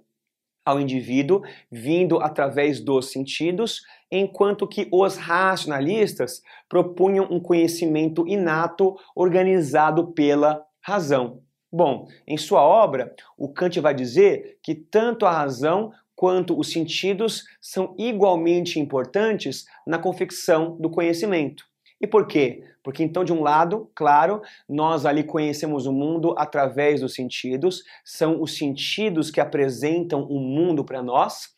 [0.64, 10.12] ao indivíduo, vindo através dos sentidos, enquanto que os racionalistas propunham um conhecimento inato organizado
[10.12, 11.42] pela razão.
[11.72, 17.44] Bom, em sua obra, o Kant vai dizer que tanto a razão quanto os sentidos
[17.62, 21.64] são igualmente importantes na confecção do conhecimento.
[21.98, 22.62] E por quê?
[22.82, 28.42] Porque então, de um lado, claro, nós ali conhecemos o mundo através dos sentidos, são
[28.42, 31.48] os sentidos que apresentam o mundo para nós,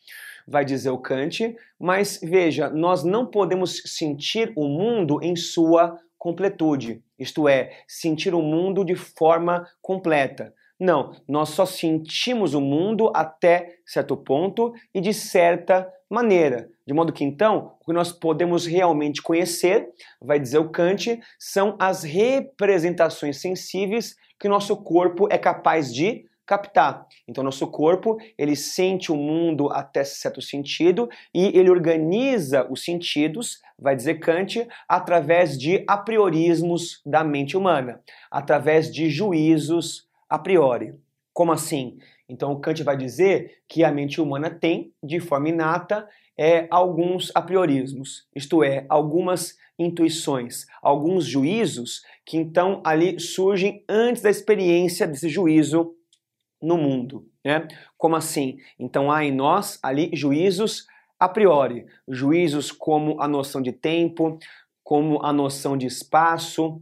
[0.47, 7.03] vai dizer o Kant, mas veja, nós não podemos sentir o mundo em sua completude,
[7.17, 10.53] isto é, sentir o mundo de forma completa.
[10.79, 16.69] Não, nós só sentimos o mundo até certo ponto e de certa maneira.
[16.85, 19.87] De modo que então, o que nós podemos realmente conhecer,
[20.21, 27.07] vai dizer o Kant, são as representações sensíveis que nosso corpo é capaz de captar.
[27.27, 33.59] Então nosso corpo, ele sente o mundo até certo sentido e ele organiza os sentidos,
[33.79, 40.93] vai dizer Kant, através de apriorismos da mente humana, através de juízos a priori.
[41.33, 41.97] Como assim?
[42.29, 48.27] Então Kant vai dizer que a mente humana tem, de forma inata, é, alguns apriorismos,
[48.35, 55.93] isto é, algumas intuições, alguns juízos que então ali surgem antes da experiência desse juízo
[56.61, 57.27] no mundo.
[57.43, 57.67] Né?
[57.97, 58.57] Como assim?
[58.79, 60.87] Então há em nós ali juízos
[61.19, 64.37] a priori, juízos como a noção de tempo,
[64.83, 66.81] como a noção de espaço,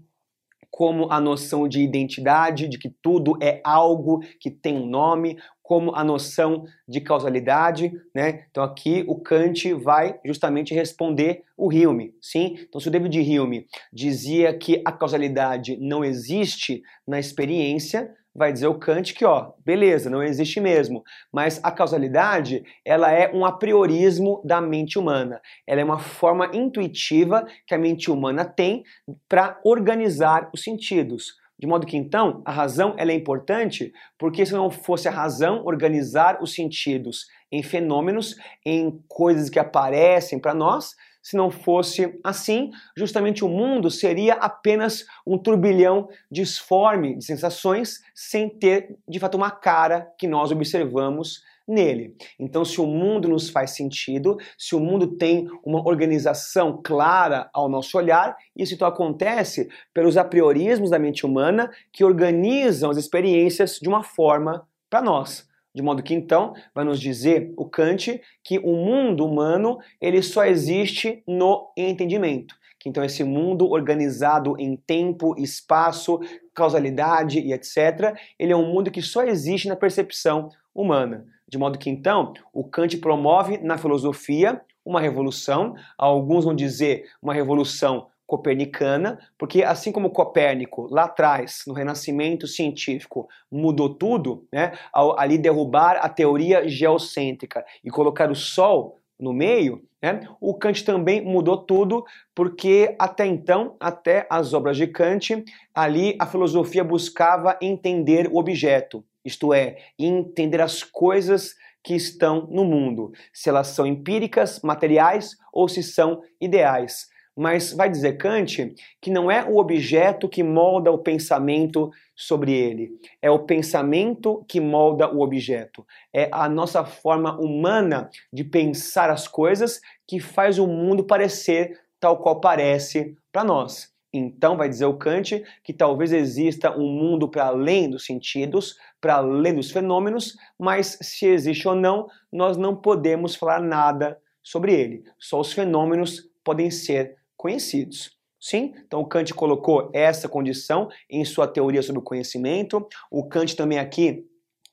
[0.73, 5.95] como a noção de identidade, de que tudo é algo que tem um nome, como
[5.95, 8.47] a noção de causalidade, né?
[8.49, 12.57] Então aqui o Kant vai justamente responder o Hume, sim?
[12.59, 18.67] Então se o David Hume dizia que a causalidade não existe na experiência, vai dizer
[18.67, 24.41] o Kant que, ó, beleza, não existe mesmo, mas a causalidade, ela é um apriorismo
[24.43, 25.41] da mente humana.
[25.67, 28.83] Ela é uma forma intuitiva que a mente humana tem
[29.29, 31.33] para organizar os sentidos.
[31.59, 35.63] De modo que então a razão ela é importante, porque se não fosse a razão
[35.65, 42.69] organizar os sentidos em fenômenos, em coisas que aparecem para nós, se não fosse assim,
[42.95, 49.49] justamente o mundo seria apenas um turbilhão disforme de sensações, sem ter de fato uma
[49.49, 52.13] cara que nós observamos nele.
[52.37, 57.69] Então, se o mundo nos faz sentido, se o mundo tem uma organização clara ao
[57.69, 63.87] nosso olhar, isso então acontece pelos apriorismos da mente humana que organizam as experiências de
[63.87, 65.47] uma forma para nós.
[65.73, 70.45] De modo que então vai nos dizer o Kant que o mundo humano ele só
[70.45, 72.55] existe no entendimento.
[72.79, 76.19] Que então esse mundo organizado em tempo, espaço,
[76.53, 81.25] causalidade e etc, ele é um mundo que só existe na percepção humana.
[81.47, 87.33] De modo que então o Kant promove na filosofia uma revolução, alguns vão dizer uma
[87.33, 95.19] revolução copernicana, porque assim como Copérnico lá atrás, no Renascimento científico, mudou tudo, né, ao
[95.19, 101.21] ali derrubar a teoria geocêntrica e colocar o Sol no meio, né, o Kant também
[101.21, 102.03] mudou tudo,
[102.33, 105.43] porque até então, até as obras de Kant,
[105.75, 111.53] ali a filosofia buscava entender o objeto, isto é, entender as coisas
[111.83, 117.12] que estão no mundo, se elas são empíricas, materiais ou se são ideais.
[117.35, 122.91] Mas vai dizer Kant que não é o objeto que molda o pensamento sobre ele,
[123.21, 125.85] é o pensamento que molda o objeto.
[126.13, 132.17] É a nossa forma humana de pensar as coisas que faz o mundo parecer tal
[132.17, 133.93] qual parece para nós.
[134.13, 139.15] Então, vai dizer o Kant que talvez exista um mundo para além dos sentidos, para
[139.15, 145.03] além dos fenômenos, mas se existe ou não, nós não podemos falar nada sobre ele.
[145.17, 148.09] Só os fenômenos podem ser conhecidos.
[148.39, 152.87] Sim, então o Kant colocou essa condição em sua teoria sobre o conhecimento.
[153.11, 154.25] O Kant também aqui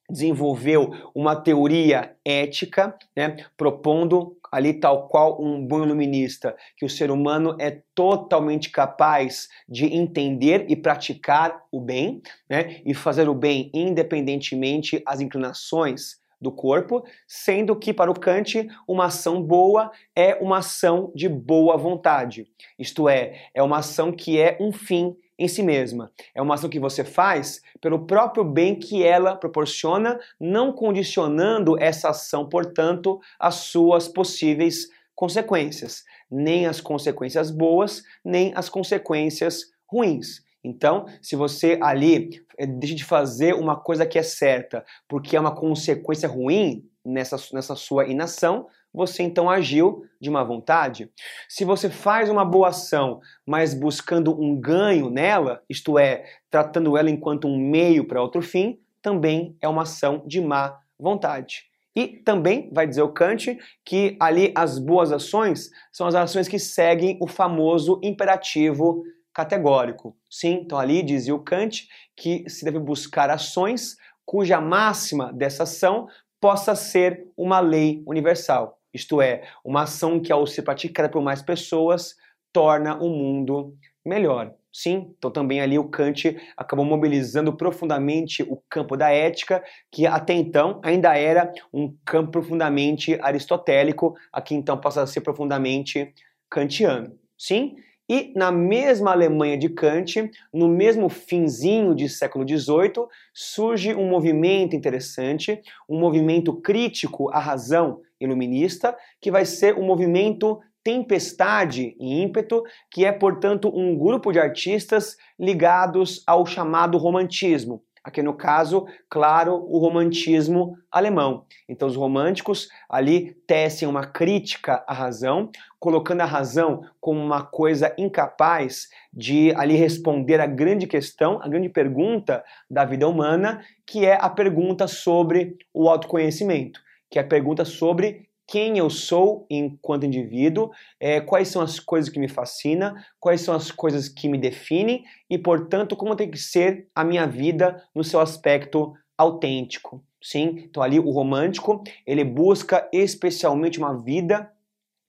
[0.09, 7.11] desenvolveu uma teoria ética, né, propondo ali tal qual um bom iluminista, que o ser
[7.11, 13.69] humano é totalmente capaz de entender e praticar o bem, né, e fazer o bem
[13.75, 20.59] independentemente as inclinações do corpo, sendo que para o Kant uma ação boa é uma
[20.59, 22.47] ação de boa vontade.
[22.79, 26.13] Isto é, é uma ação que é um fim em si mesma.
[26.35, 32.11] É uma ação que você faz pelo próprio bem que ela proporciona, não condicionando essa
[32.11, 40.43] ação, portanto, às suas possíveis consequências, nem as consequências boas, nem as consequências ruins.
[40.63, 45.41] Então, se você ali eh, deixa de fazer uma coisa que é certa porque é
[45.41, 51.11] uma consequência ruim nessa, nessa sua inação, você então agiu de má vontade.
[51.49, 57.11] Se você faz uma boa ação, mas buscando um ganho nela, isto é, tratando ela
[57.11, 61.71] enquanto um meio para outro fim, também é uma ação de má vontade.
[61.95, 66.59] E também vai dizer o Kant que ali as boas ações são as ações que
[66.59, 69.03] seguem o famoso imperativo
[69.35, 70.17] categórico.
[70.29, 76.09] Sim, então ali dizia o Kant que se deve buscar ações cuja máxima dessa ação
[76.41, 78.79] possa ser uma lei universal.
[78.93, 82.17] Isto é, uma ação que ao ser praticada por mais pessoas
[82.53, 84.55] torna o mundo melhor.
[84.73, 90.33] Sim, então também ali o Kant acabou mobilizando profundamente o campo da ética, que até
[90.33, 96.15] então ainda era um campo profundamente aristotélico, aqui então passa a ser profundamente
[96.49, 97.19] kantiano.
[97.37, 97.75] Sim,
[98.11, 104.75] e na mesma Alemanha de Kant, no mesmo finzinho de século XVIII, surge um movimento
[104.75, 112.21] interessante, um movimento crítico à razão iluminista, que vai ser o um movimento Tempestade e
[112.21, 117.81] Ímpeto, que é, portanto, um grupo de artistas ligados ao chamado romantismo.
[118.11, 121.45] Aqui no caso, claro, o romantismo alemão.
[121.69, 125.49] Então, os românticos ali tecem uma crítica à razão,
[125.79, 131.69] colocando a razão como uma coisa incapaz de ali responder a grande questão, a grande
[131.69, 137.65] pergunta da vida humana, que é a pergunta sobre o autoconhecimento, que é a pergunta
[137.65, 143.43] sobre quem eu sou enquanto indivíduo, é, quais são as coisas que me fascinam, quais
[143.43, 147.81] são as coisas que me definem e, portanto, como tem que ser a minha vida
[147.95, 150.03] no seu aspecto autêntico.
[150.21, 154.51] Sim, então ali o romântico ele busca especialmente uma vida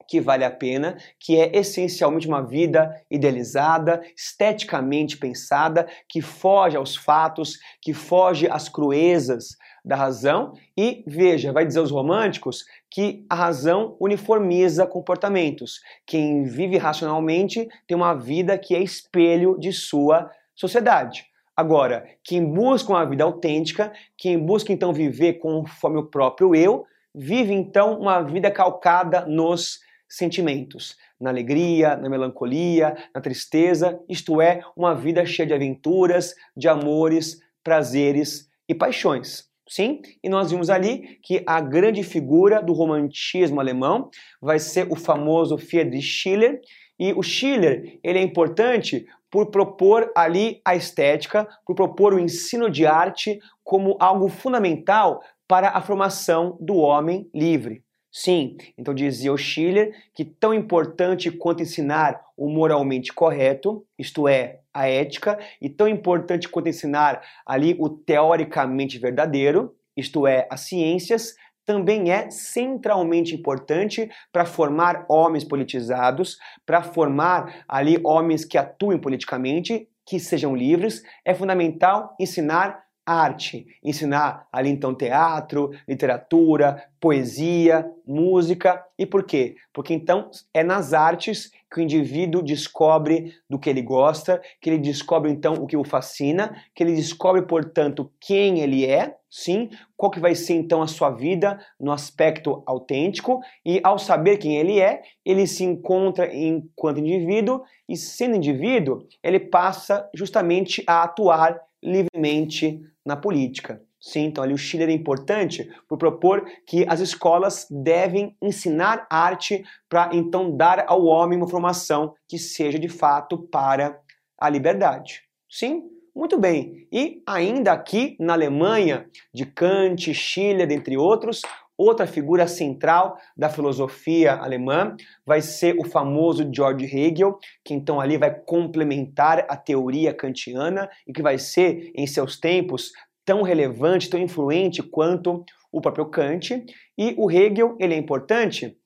[0.08, 6.96] que vale a pena, que é essencialmente uma vida idealizada, esteticamente pensada, que foge aos
[6.96, 13.36] fatos, que foge às cruezas da razão e veja, vai dizer os românticos que a
[13.36, 15.82] razão uniformiza comportamentos.
[16.06, 21.26] Quem vive racionalmente tem uma vida que é espelho de sua sociedade.
[21.56, 27.54] Agora, quem busca uma vida autêntica, quem busca então viver conforme o próprio eu, vive
[27.54, 34.94] então uma vida calcada nos sentimentos, na alegria, na melancolia, na tristeza, isto é, uma
[34.94, 39.51] vida cheia de aventuras, de amores, prazeres e paixões.
[39.72, 44.10] Sim, e nós vimos ali que a grande figura do romantismo alemão
[44.42, 46.60] vai ser o famoso Friedrich Schiller,
[47.00, 52.70] e o Schiller, ele é importante por propor ali a estética, por propor o ensino
[52.70, 57.82] de arte como algo fundamental para a formação do homem livre.
[58.12, 64.60] Sim, então dizia o Schiller que tão importante quanto ensinar o moralmente correto, isto é,
[64.74, 71.36] a ética, e tão importante quanto ensinar ali o teoricamente verdadeiro, isto é, as ciências,
[71.66, 79.88] também é centralmente importante para formar homens politizados, para formar ali homens que atuem politicamente,
[80.06, 81.02] que sejam livres.
[81.24, 88.84] É fundamental ensinar arte, ensinar ali então teatro, literatura, poesia, música.
[88.98, 89.56] E por quê?
[89.74, 94.78] Porque então é nas artes que o indivíduo descobre do que ele gosta, que ele
[94.78, 100.12] descobre então o que o fascina, que ele descobre, portanto, quem ele é, sim, qual
[100.12, 104.82] que vai ser então a sua vida no aspecto autêntico, e ao saber quem ele
[104.82, 112.82] é, ele se encontra enquanto indivíduo, e sendo indivíduo, ele passa justamente a atuar livremente
[113.06, 113.82] na política.
[114.00, 119.64] Sim, então ali o Schiller é importante por propor que as escolas devem ensinar arte
[119.88, 124.00] para então dar ao homem uma formação que seja de fato para
[124.40, 125.22] a liberdade.
[125.48, 125.84] Sim,
[126.16, 126.88] muito bem.
[126.92, 131.42] E ainda aqui na Alemanha, de Kant, Schiller, dentre outros,
[131.78, 134.96] Outra figura central da filosofia alemã
[135.26, 141.14] vai ser o famoso George Hegel, que então ali vai complementar a teoria kantiana e
[141.14, 142.92] que vai ser, em seus tempos,
[143.26, 146.64] tão relevante, tão influente quanto o próprio Kant.
[146.98, 148.78] E o Hegel ele é importante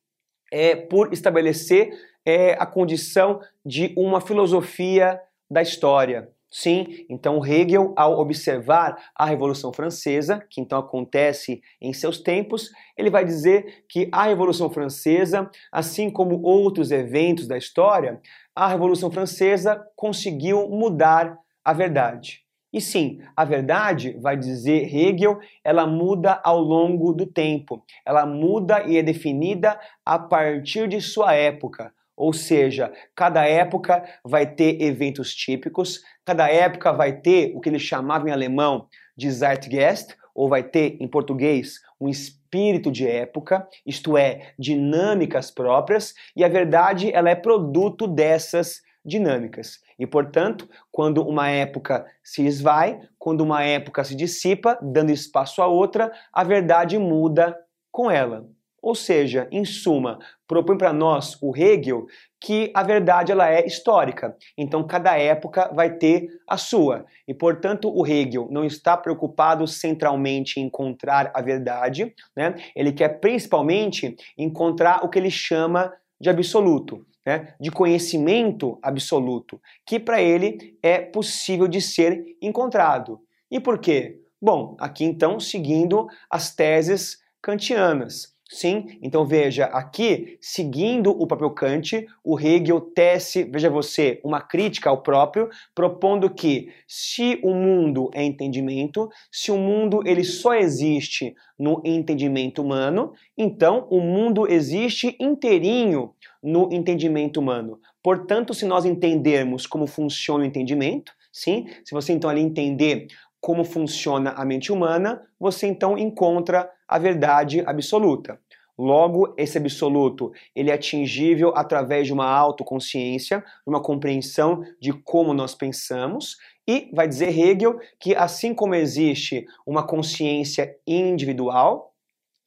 [0.52, 1.90] é, por estabelecer
[2.26, 5.20] é, a condição de uma filosofia
[5.50, 6.30] da história.
[6.58, 13.10] Sim, então Hegel, ao observar a Revolução Francesa, que então acontece em seus tempos, ele
[13.10, 18.22] vai dizer que a Revolução Francesa, assim como outros eventos da história,
[18.56, 22.46] a Revolução Francesa conseguiu mudar a verdade.
[22.72, 27.84] E sim, a verdade, vai dizer Hegel, ela muda ao longo do tempo.
[28.06, 31.94] Ela muda e é definida a partir de sua época.
[32.16, 37.82] Ou seja, cada época vai ter eventos típicos, cada época vai ter o que eles
[37.82, 38.88] chamavam em alemão
[39.18, 46.14] de Zeitgeist, ou vai ter em português um espírito de época, isto é, dinâmicas próprias,
[46.36, 49.80] e a verdade ela é produto dessas dinâmicas.
[49.98, 55.68] E, portanto, quando uma época se esvai, quando uma época se dissipa, dando espaço a
[55.68, 57.56] outra, a verdade muda
[57.92, 58.46] com ela.
[58.86, 62.06] Ou seja, em suma, propõe para nós o Hegel
[62.40, 64.38] que a verdade ela é histórica.
[64.56, 67.04] Então cada época vai ter a sua.
[67.28, 72.54] E portanto o Hegel não está preocupado centralmente em encontrar a verdade, né?
[72.76, 77.56] Ele quer principalmente encontrar o que ele chama de absoluto, né?
[77.60, 83.20] de conhecimento absoluto, que para ele é possível de ser encontrado.
[83.50, 84.22] E por quê?
[84.40, 88.35] Bom, aqui então seguindo as teses kantianas.
[88.56, 94.90] Sim, então veja, aqui, seguindo o próprio Kant, o Hegel tece, veja você, uma crítica
[94.90, 101.36] ao próprio, propondo que se o mundo é entendimento, se o mundo ele só existe
[101.60, 107.78] no entendimento humano, então o mundo existe inteirinho no entendimento humano.
[108.02, 113.08] Portanto, se nós entendermos como funciona o entendimento, sim, se você então ali entender
[113.42, 118.40] como funciona a mente humana, você então encontra a verdade absoluta.
[118.78, 125.34] Logo, esse absoluto, ele é atingível através de uma autoconsciência, de uma compreensão de como
[125.34, 131.94] nós pensamos, e vai dizer Hegel que assim como existe uma consciência individual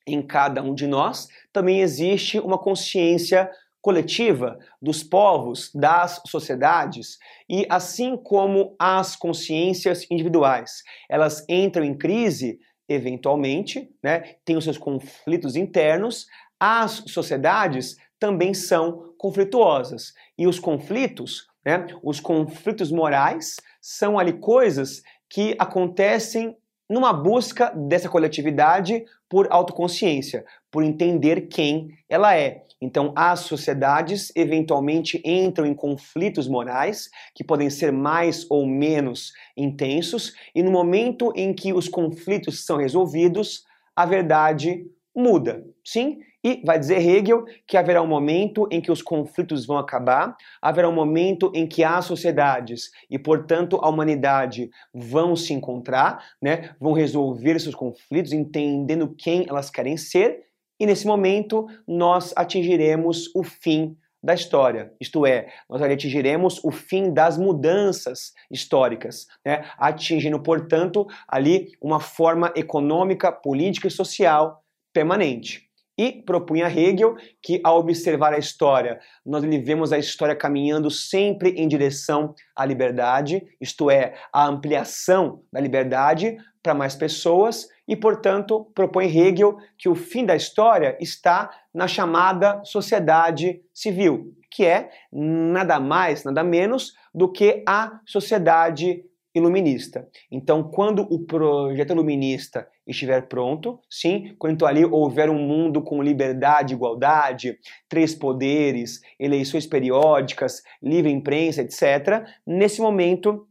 [0.07, 3.51] em cada um de nós, também existe uma consciência
[3.81, 7.18] coletiva dos povos, das sociedades,
[7.49, 12.59] e assim como as consciências individuais, elas entram em crise
[12.89, 16.26] eventualmente, né, têm os seus conflitos internos,
[16.59, 20.12] as sociedades também são conflituosas.
[20.36, 26.57] E os conflitos, né, os conflitos morais, são ali coisas que acontecem
[26.89, 32.64] numa busca dessa coletividade por autoconsciência, por entender quem ela é.
[32.81, 40.33] Então, as sociedades eventualmente entram em conflitos morais que podem ser mais ou menos intensos,
[40.55, 43.64] e no momento em que os conflitos são resolvidos,
[43.97, 45.64] a verdade muda.
[45.85, 50.37] Sim, e vai dizer Hegel que haverá um momento em que os conflitos vão acabar,
[50.62, 56.74] haverá um momento em que as sociedades e, portanto, a humanidade vão se encontrar, né,
[56.81, 60.47] vão resolver seus conflitos, entendendo quem elas querem ser,
[60.79, 67.12] e nesse momento nós atingiremos o fim da história, isto é, nós atingiremos o fim
[67.12, 69.64] das mudanças históricas, né?
[69.79, 74.62] atingindo, portanto, ali uma forma econômica, política e social
[74.93, 75.68] permanente.
[75.97, 81.66] E propunha Hegel que, ao observar a história, nós vemos a história caminhando sempre em
[81.66, 89.07] direção à liberdade, isto é, a ampliação da liberdade para mais pessoas, e, portanto, propõe
[89.07, 96.22] Hegel que o fim da história está na chamada sociedade civil, que é nada mais,
[96.22, 100.07] nada menos do que a sociedade iluminista.
[100.30, 106.74] Então, quando o projeto iluminista estiver pronto, sim, quando ali houver um mundo com liberdade,
[106.74, 107.59] igualdade,
[107.89, 113.47] três poderes, eleições periódicas, livre imprensa, etc., nesse momento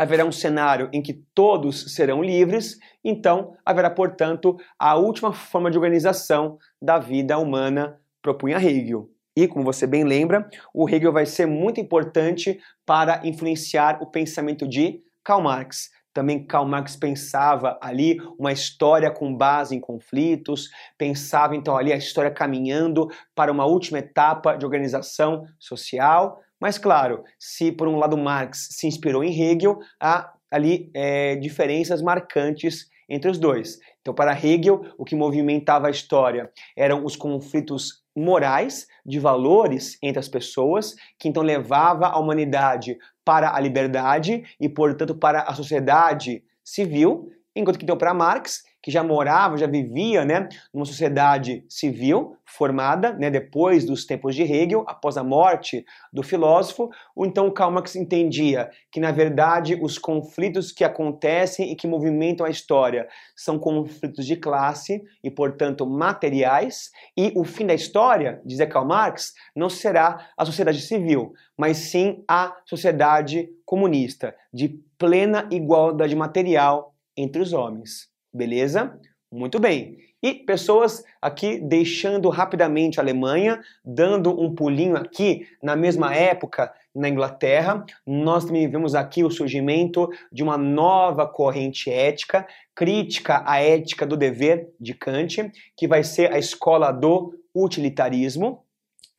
[0.00, 5.76] haverá um cenário em que todos serão livres, então haverá, portanto, a última forma de
[5.76, 9.10] organização da vida humana, propunha Hegel.
[9.36, 14.66] E, como você bem lembra, o Hegel vai ser muito importante para influenciar o pensamento
[14.66, 15.90] de Karl Marx.
[16.14, 21.96] Também Karl Marx pensava ali uma história com base em conflitos, pensava então ali a
[21.98, 26.40] história caminhando para uma última etapa de organização social.
[26.60, 32.02] Mas claro, se por um lado Marx se inspirou em Hegel, há ali é, diferenças
[32.02, 33.78] marcantes entre os dois.
[34.00, 40.18] Então, para Hegel, o que movimentava a história eram os conflitos morais, de valores entre
[40.18, 46.44] as pessoas, que então levava a humanidade para a liberdade e, portanto, para a sociedade
[46.62, 52.36] civil, Enquanto que então para Marx, que já morava, já vivia, né, numa sociedade civil
[52.44, 57.70] formada, né, depois dos tempos de Hegel, após a morte do filósofo, ou então Karl
[57.70, 63.58] Marx entendia que na verdade os conflitos que acontecem e que movimentam a história são
[63.58, 69.68] conflitos de classe e, portanto, materiais, e o fim da história, dizia Karl Marx, não
[69.68, 77.52] será a sociedade civil, mas sim a sociedade comunista, de plena igualdade material entre os
[77.52, 78.09] homens.
[78.32, 78.98] Beleza?
[79.32, 79.98] Muito bem.
[80.22, 87.08] E pessoas aqui deixando rapidamente a Alemanha, dando um pulinho aqui na mesma época na
[87.08, 94.04] Inglaterra, nós também vemos aqui o surgimento de uma nova corrente ética, crítica à ética
[94.04, 98.64] do dever de Kant, que vai ser a escola do utilitarismo.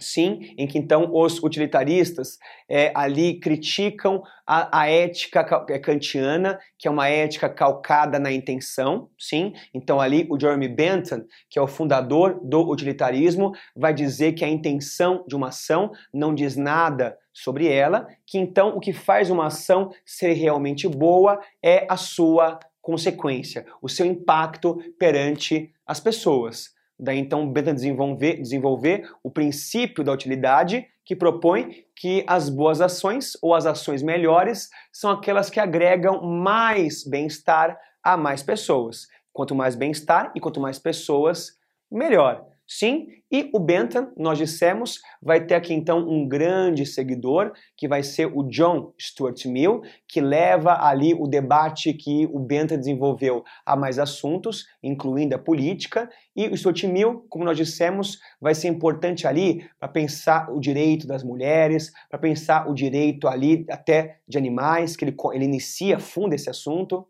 [0.02, 6.88] Sim, em que então os utilitaristas é, ali criticam a, a, ética é, kantiana, que
[6.88, 9.54] é uma ética calcada na intenção, sim.
[9.72, 14.49] Então ali o Jeremy Bentham, que é o fundador do utilitarismo, vai dizer que a
[14.49, 19.45] intenção de uma ação não diz nada sobre ela, que então o que faz uma
[19.45, 26.80] ação ser realmente boa é a sua consequência, o seu impacto perante as pessoas.
[27.02, 33.36] Daí então Bentham desenvolver, desenvolver o princípio da utilidade que propõe que as boas ações
[33.41, 39.08] ou as ações melhores são aquelas que agregam mais bem-estar a mais pessoas.
[39.34, 41.58] Quanto mais bem-estar e quanto mais pessoas,
[41.91, 42.45] melhor.
[42.74, 48.01] Sim, e o Bentham, nós dissemos, vai ter aqui então um grande seguidor, que vai
[48.01, 53.76] ser o John Stuart Mill, que leva ali o debate que o Bentham desenvolveu a
[53.76, 59.28] mais assuntos, incluindo a política, e o Stuart Mill, como nós dissemos, vai ser importante
[59.28, 64.95] ali para pensar o direito das mulheres, para pensar o direito ali até de animais,
[64.95, 67.05] que ele, ele inicia, funda esse assunto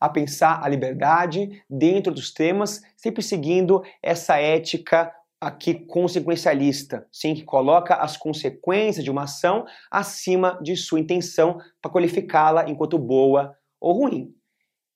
[0.00, 7.42] a pensar a liberdade dentro dos temas, sempre seguindo essa ética aqui consequencialista, sim, que
[7.42, 13.92] coloca as consequências de uma ação acima de sua intenção para qualificá-la enquanto boa ou
[13.92, 14.34] ruim.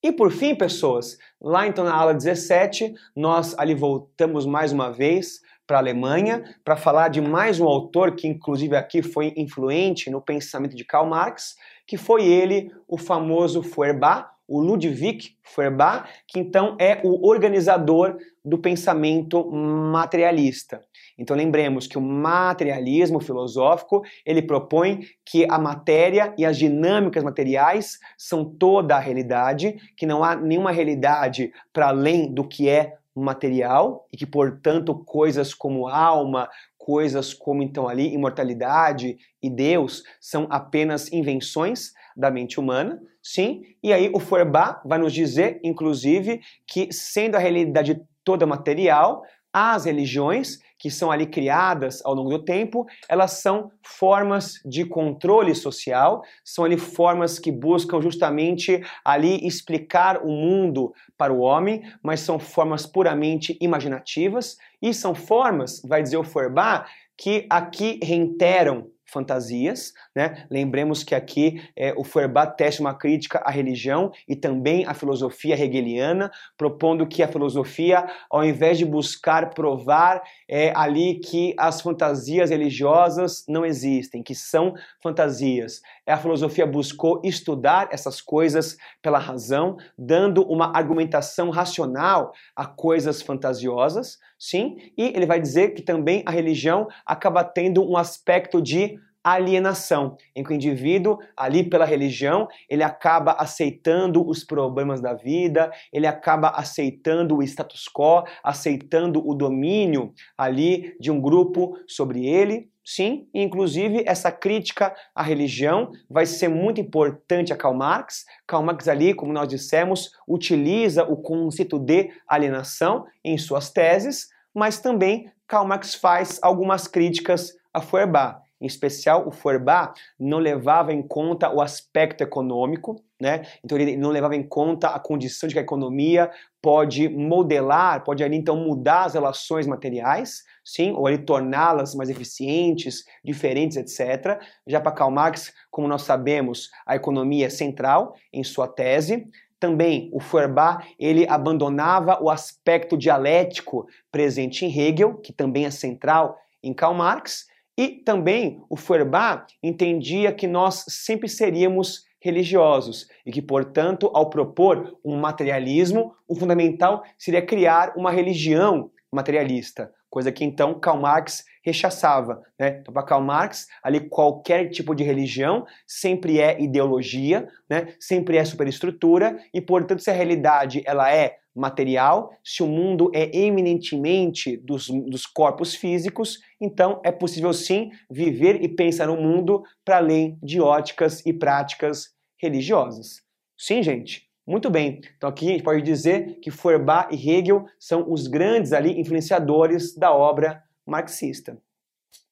[0.03, 5.41] E por fim, pessoas, lá então na aula 17, nós ali voltamos mais uma vez
[5.67, 10.23] para a Alemanha para falar de mais um autor que inclusive aqui foi influente no
[10.23, 16.75] pensamento de Karl Marx, que foi ele, o famoso Feuerbach, o Ludwig Feuerbach, que então
[16.81, 20.81] é o organizador do pensamento materialista.
[21.19, 27.99] Então lembremos que o materialismo filosófico, ele propõe que a matéria e as dinâmicas materiais
[28.17, 34.07] são toda a realidade, que não há nenhuma realidade para além do que é material
[34.13, 41.13] e que, portanto, coisas como alma, coisas como então ali imortalidade e Deus são apenas
[41.13, 43.63] invenções da mente humana, sim.
[43.81, 49.85] E aí o Feuerbach vai nos dizer, inclusive, que sendo a realidade toda material, as
[49.85, 56.23] religiões que são ali criadas ao longo do tempo, elas são formas de controle social,
[56.45, 62.39] são ali formas que buscam justamente ali explicar o mundo para o homem, mas são
[62.39, 70.47] formas puramente imaginativas e são formas, vai dizer o Feuerbach, que aqui reiteram fantasias, né?
[70.51, 75.55] Lembremos que aqui é, o Feuerbach testa uma crítica à religião e também à filosofia
[75.55, 82.51] hegeliana, propondo que a filosofia, ao invés de buscar provar é, ali que as fantasias
[82.51, 90.43] religiosas não existem, que são fantasias, a filosofia buscou estudar essas coisas pela razão, dando
[90.43, 96.89] uma argumentação racional a coisas fantasiosas, sim, e ele vai dizer que também a religião
[97.05, 98.99] acaba tendo um aspecto de
[99.33, 105.71] alienação, em que o indivíduo, ali pela religião, ele acaba aceitando os problemas da vida,
[105.93, 112.71] ele acaba aceitando o status quo, aceitando o domínio ali de um grupo sobre ele.
[112.85, 118.25] Sim, inclusive essa crítica à religião vai ser muito importante a Karl Marx.
[118.47, 124.81] Karl Marx ali, como nós dissemos, utiliza o conceito de alienação em suas teses, mas
[124.81, 128.48] também Karl Marx faz algumas críticas a Feuerbach.
[128.61, 133.43] Em especial, o Feuerbach não levava em conta o aspecto econômico, né?
[133.65, 136.31] Então ele não levava em conta a condição de que a economia
[136.61, 143.05] pode modelar, pode ali então mudar as relações materiais, sim, ou ali torná-las mais eficientes,
[143.25, 144.41] diferentes, etc.
[144.67, 149.29] Já para Karl Marx, como nós sabemos, a economia é central em sua tese.
[149.61, 156.37] Também o Feuerbach ele abandonava o aspecto dialético presente em Hegel, que também é central
[156.63, 157.47] em Karl Marx,
[157.79, 164.99] e também o Feuerbach entendia que nós sempre seríamos religiosos e que, portanto, ao propor
[165.05, 172.43] um materialismo, o fundamental seria criar uma religião materialista, coisa que então Karl Marx rechaçava.
[172.59, 172.79] Né?
[172.81, 177.95] Então, para Karl Marx, ali qualquer tipo de religião sempre é ideologia, né?
[178.01, 183.37] sempre é superestrutura e, portanto, se a realidade ela é material, se o mundo é
[183.37, 189.97] eminentemente dos, dos corpos físicos, então é possível sim viver e pensar no mundo para
[189.97, 193.23] além de óticas e práticas religiosas.
[193.57, 194.29] Sim, gente.
[194.47, 195.01] Muito bem.
[195.17, 199.95] Então aqui a gente pode dizer que Feuerbach e Hegel são os grandes ali influenciadores
[199.95, 201.59] da obra marxista.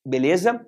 [0.03, 0.65] Beleza?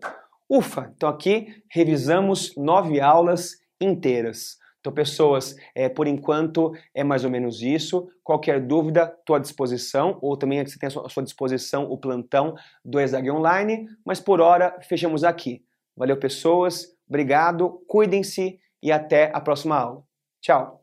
[0.46, 0.92] Ufa!
[0.94, 4.58] Então aqui revisamos nove aulas inteiras.
[4.88, 8.08] Então, pessoas, é, por enquanto é mais ou menos isso.
[8.24, 12.98] Qualquer dúvida, estou à disposição, ou também você tem à sua disposição o plantão do
[12.98, 15.62] Exag Online, mas por hora fechamos aqui.
[15.94, 20.02] Valeu, pessoas, obrigado, cuidem-se e até a próxima aula.
[20.40, 20.77] Tchau!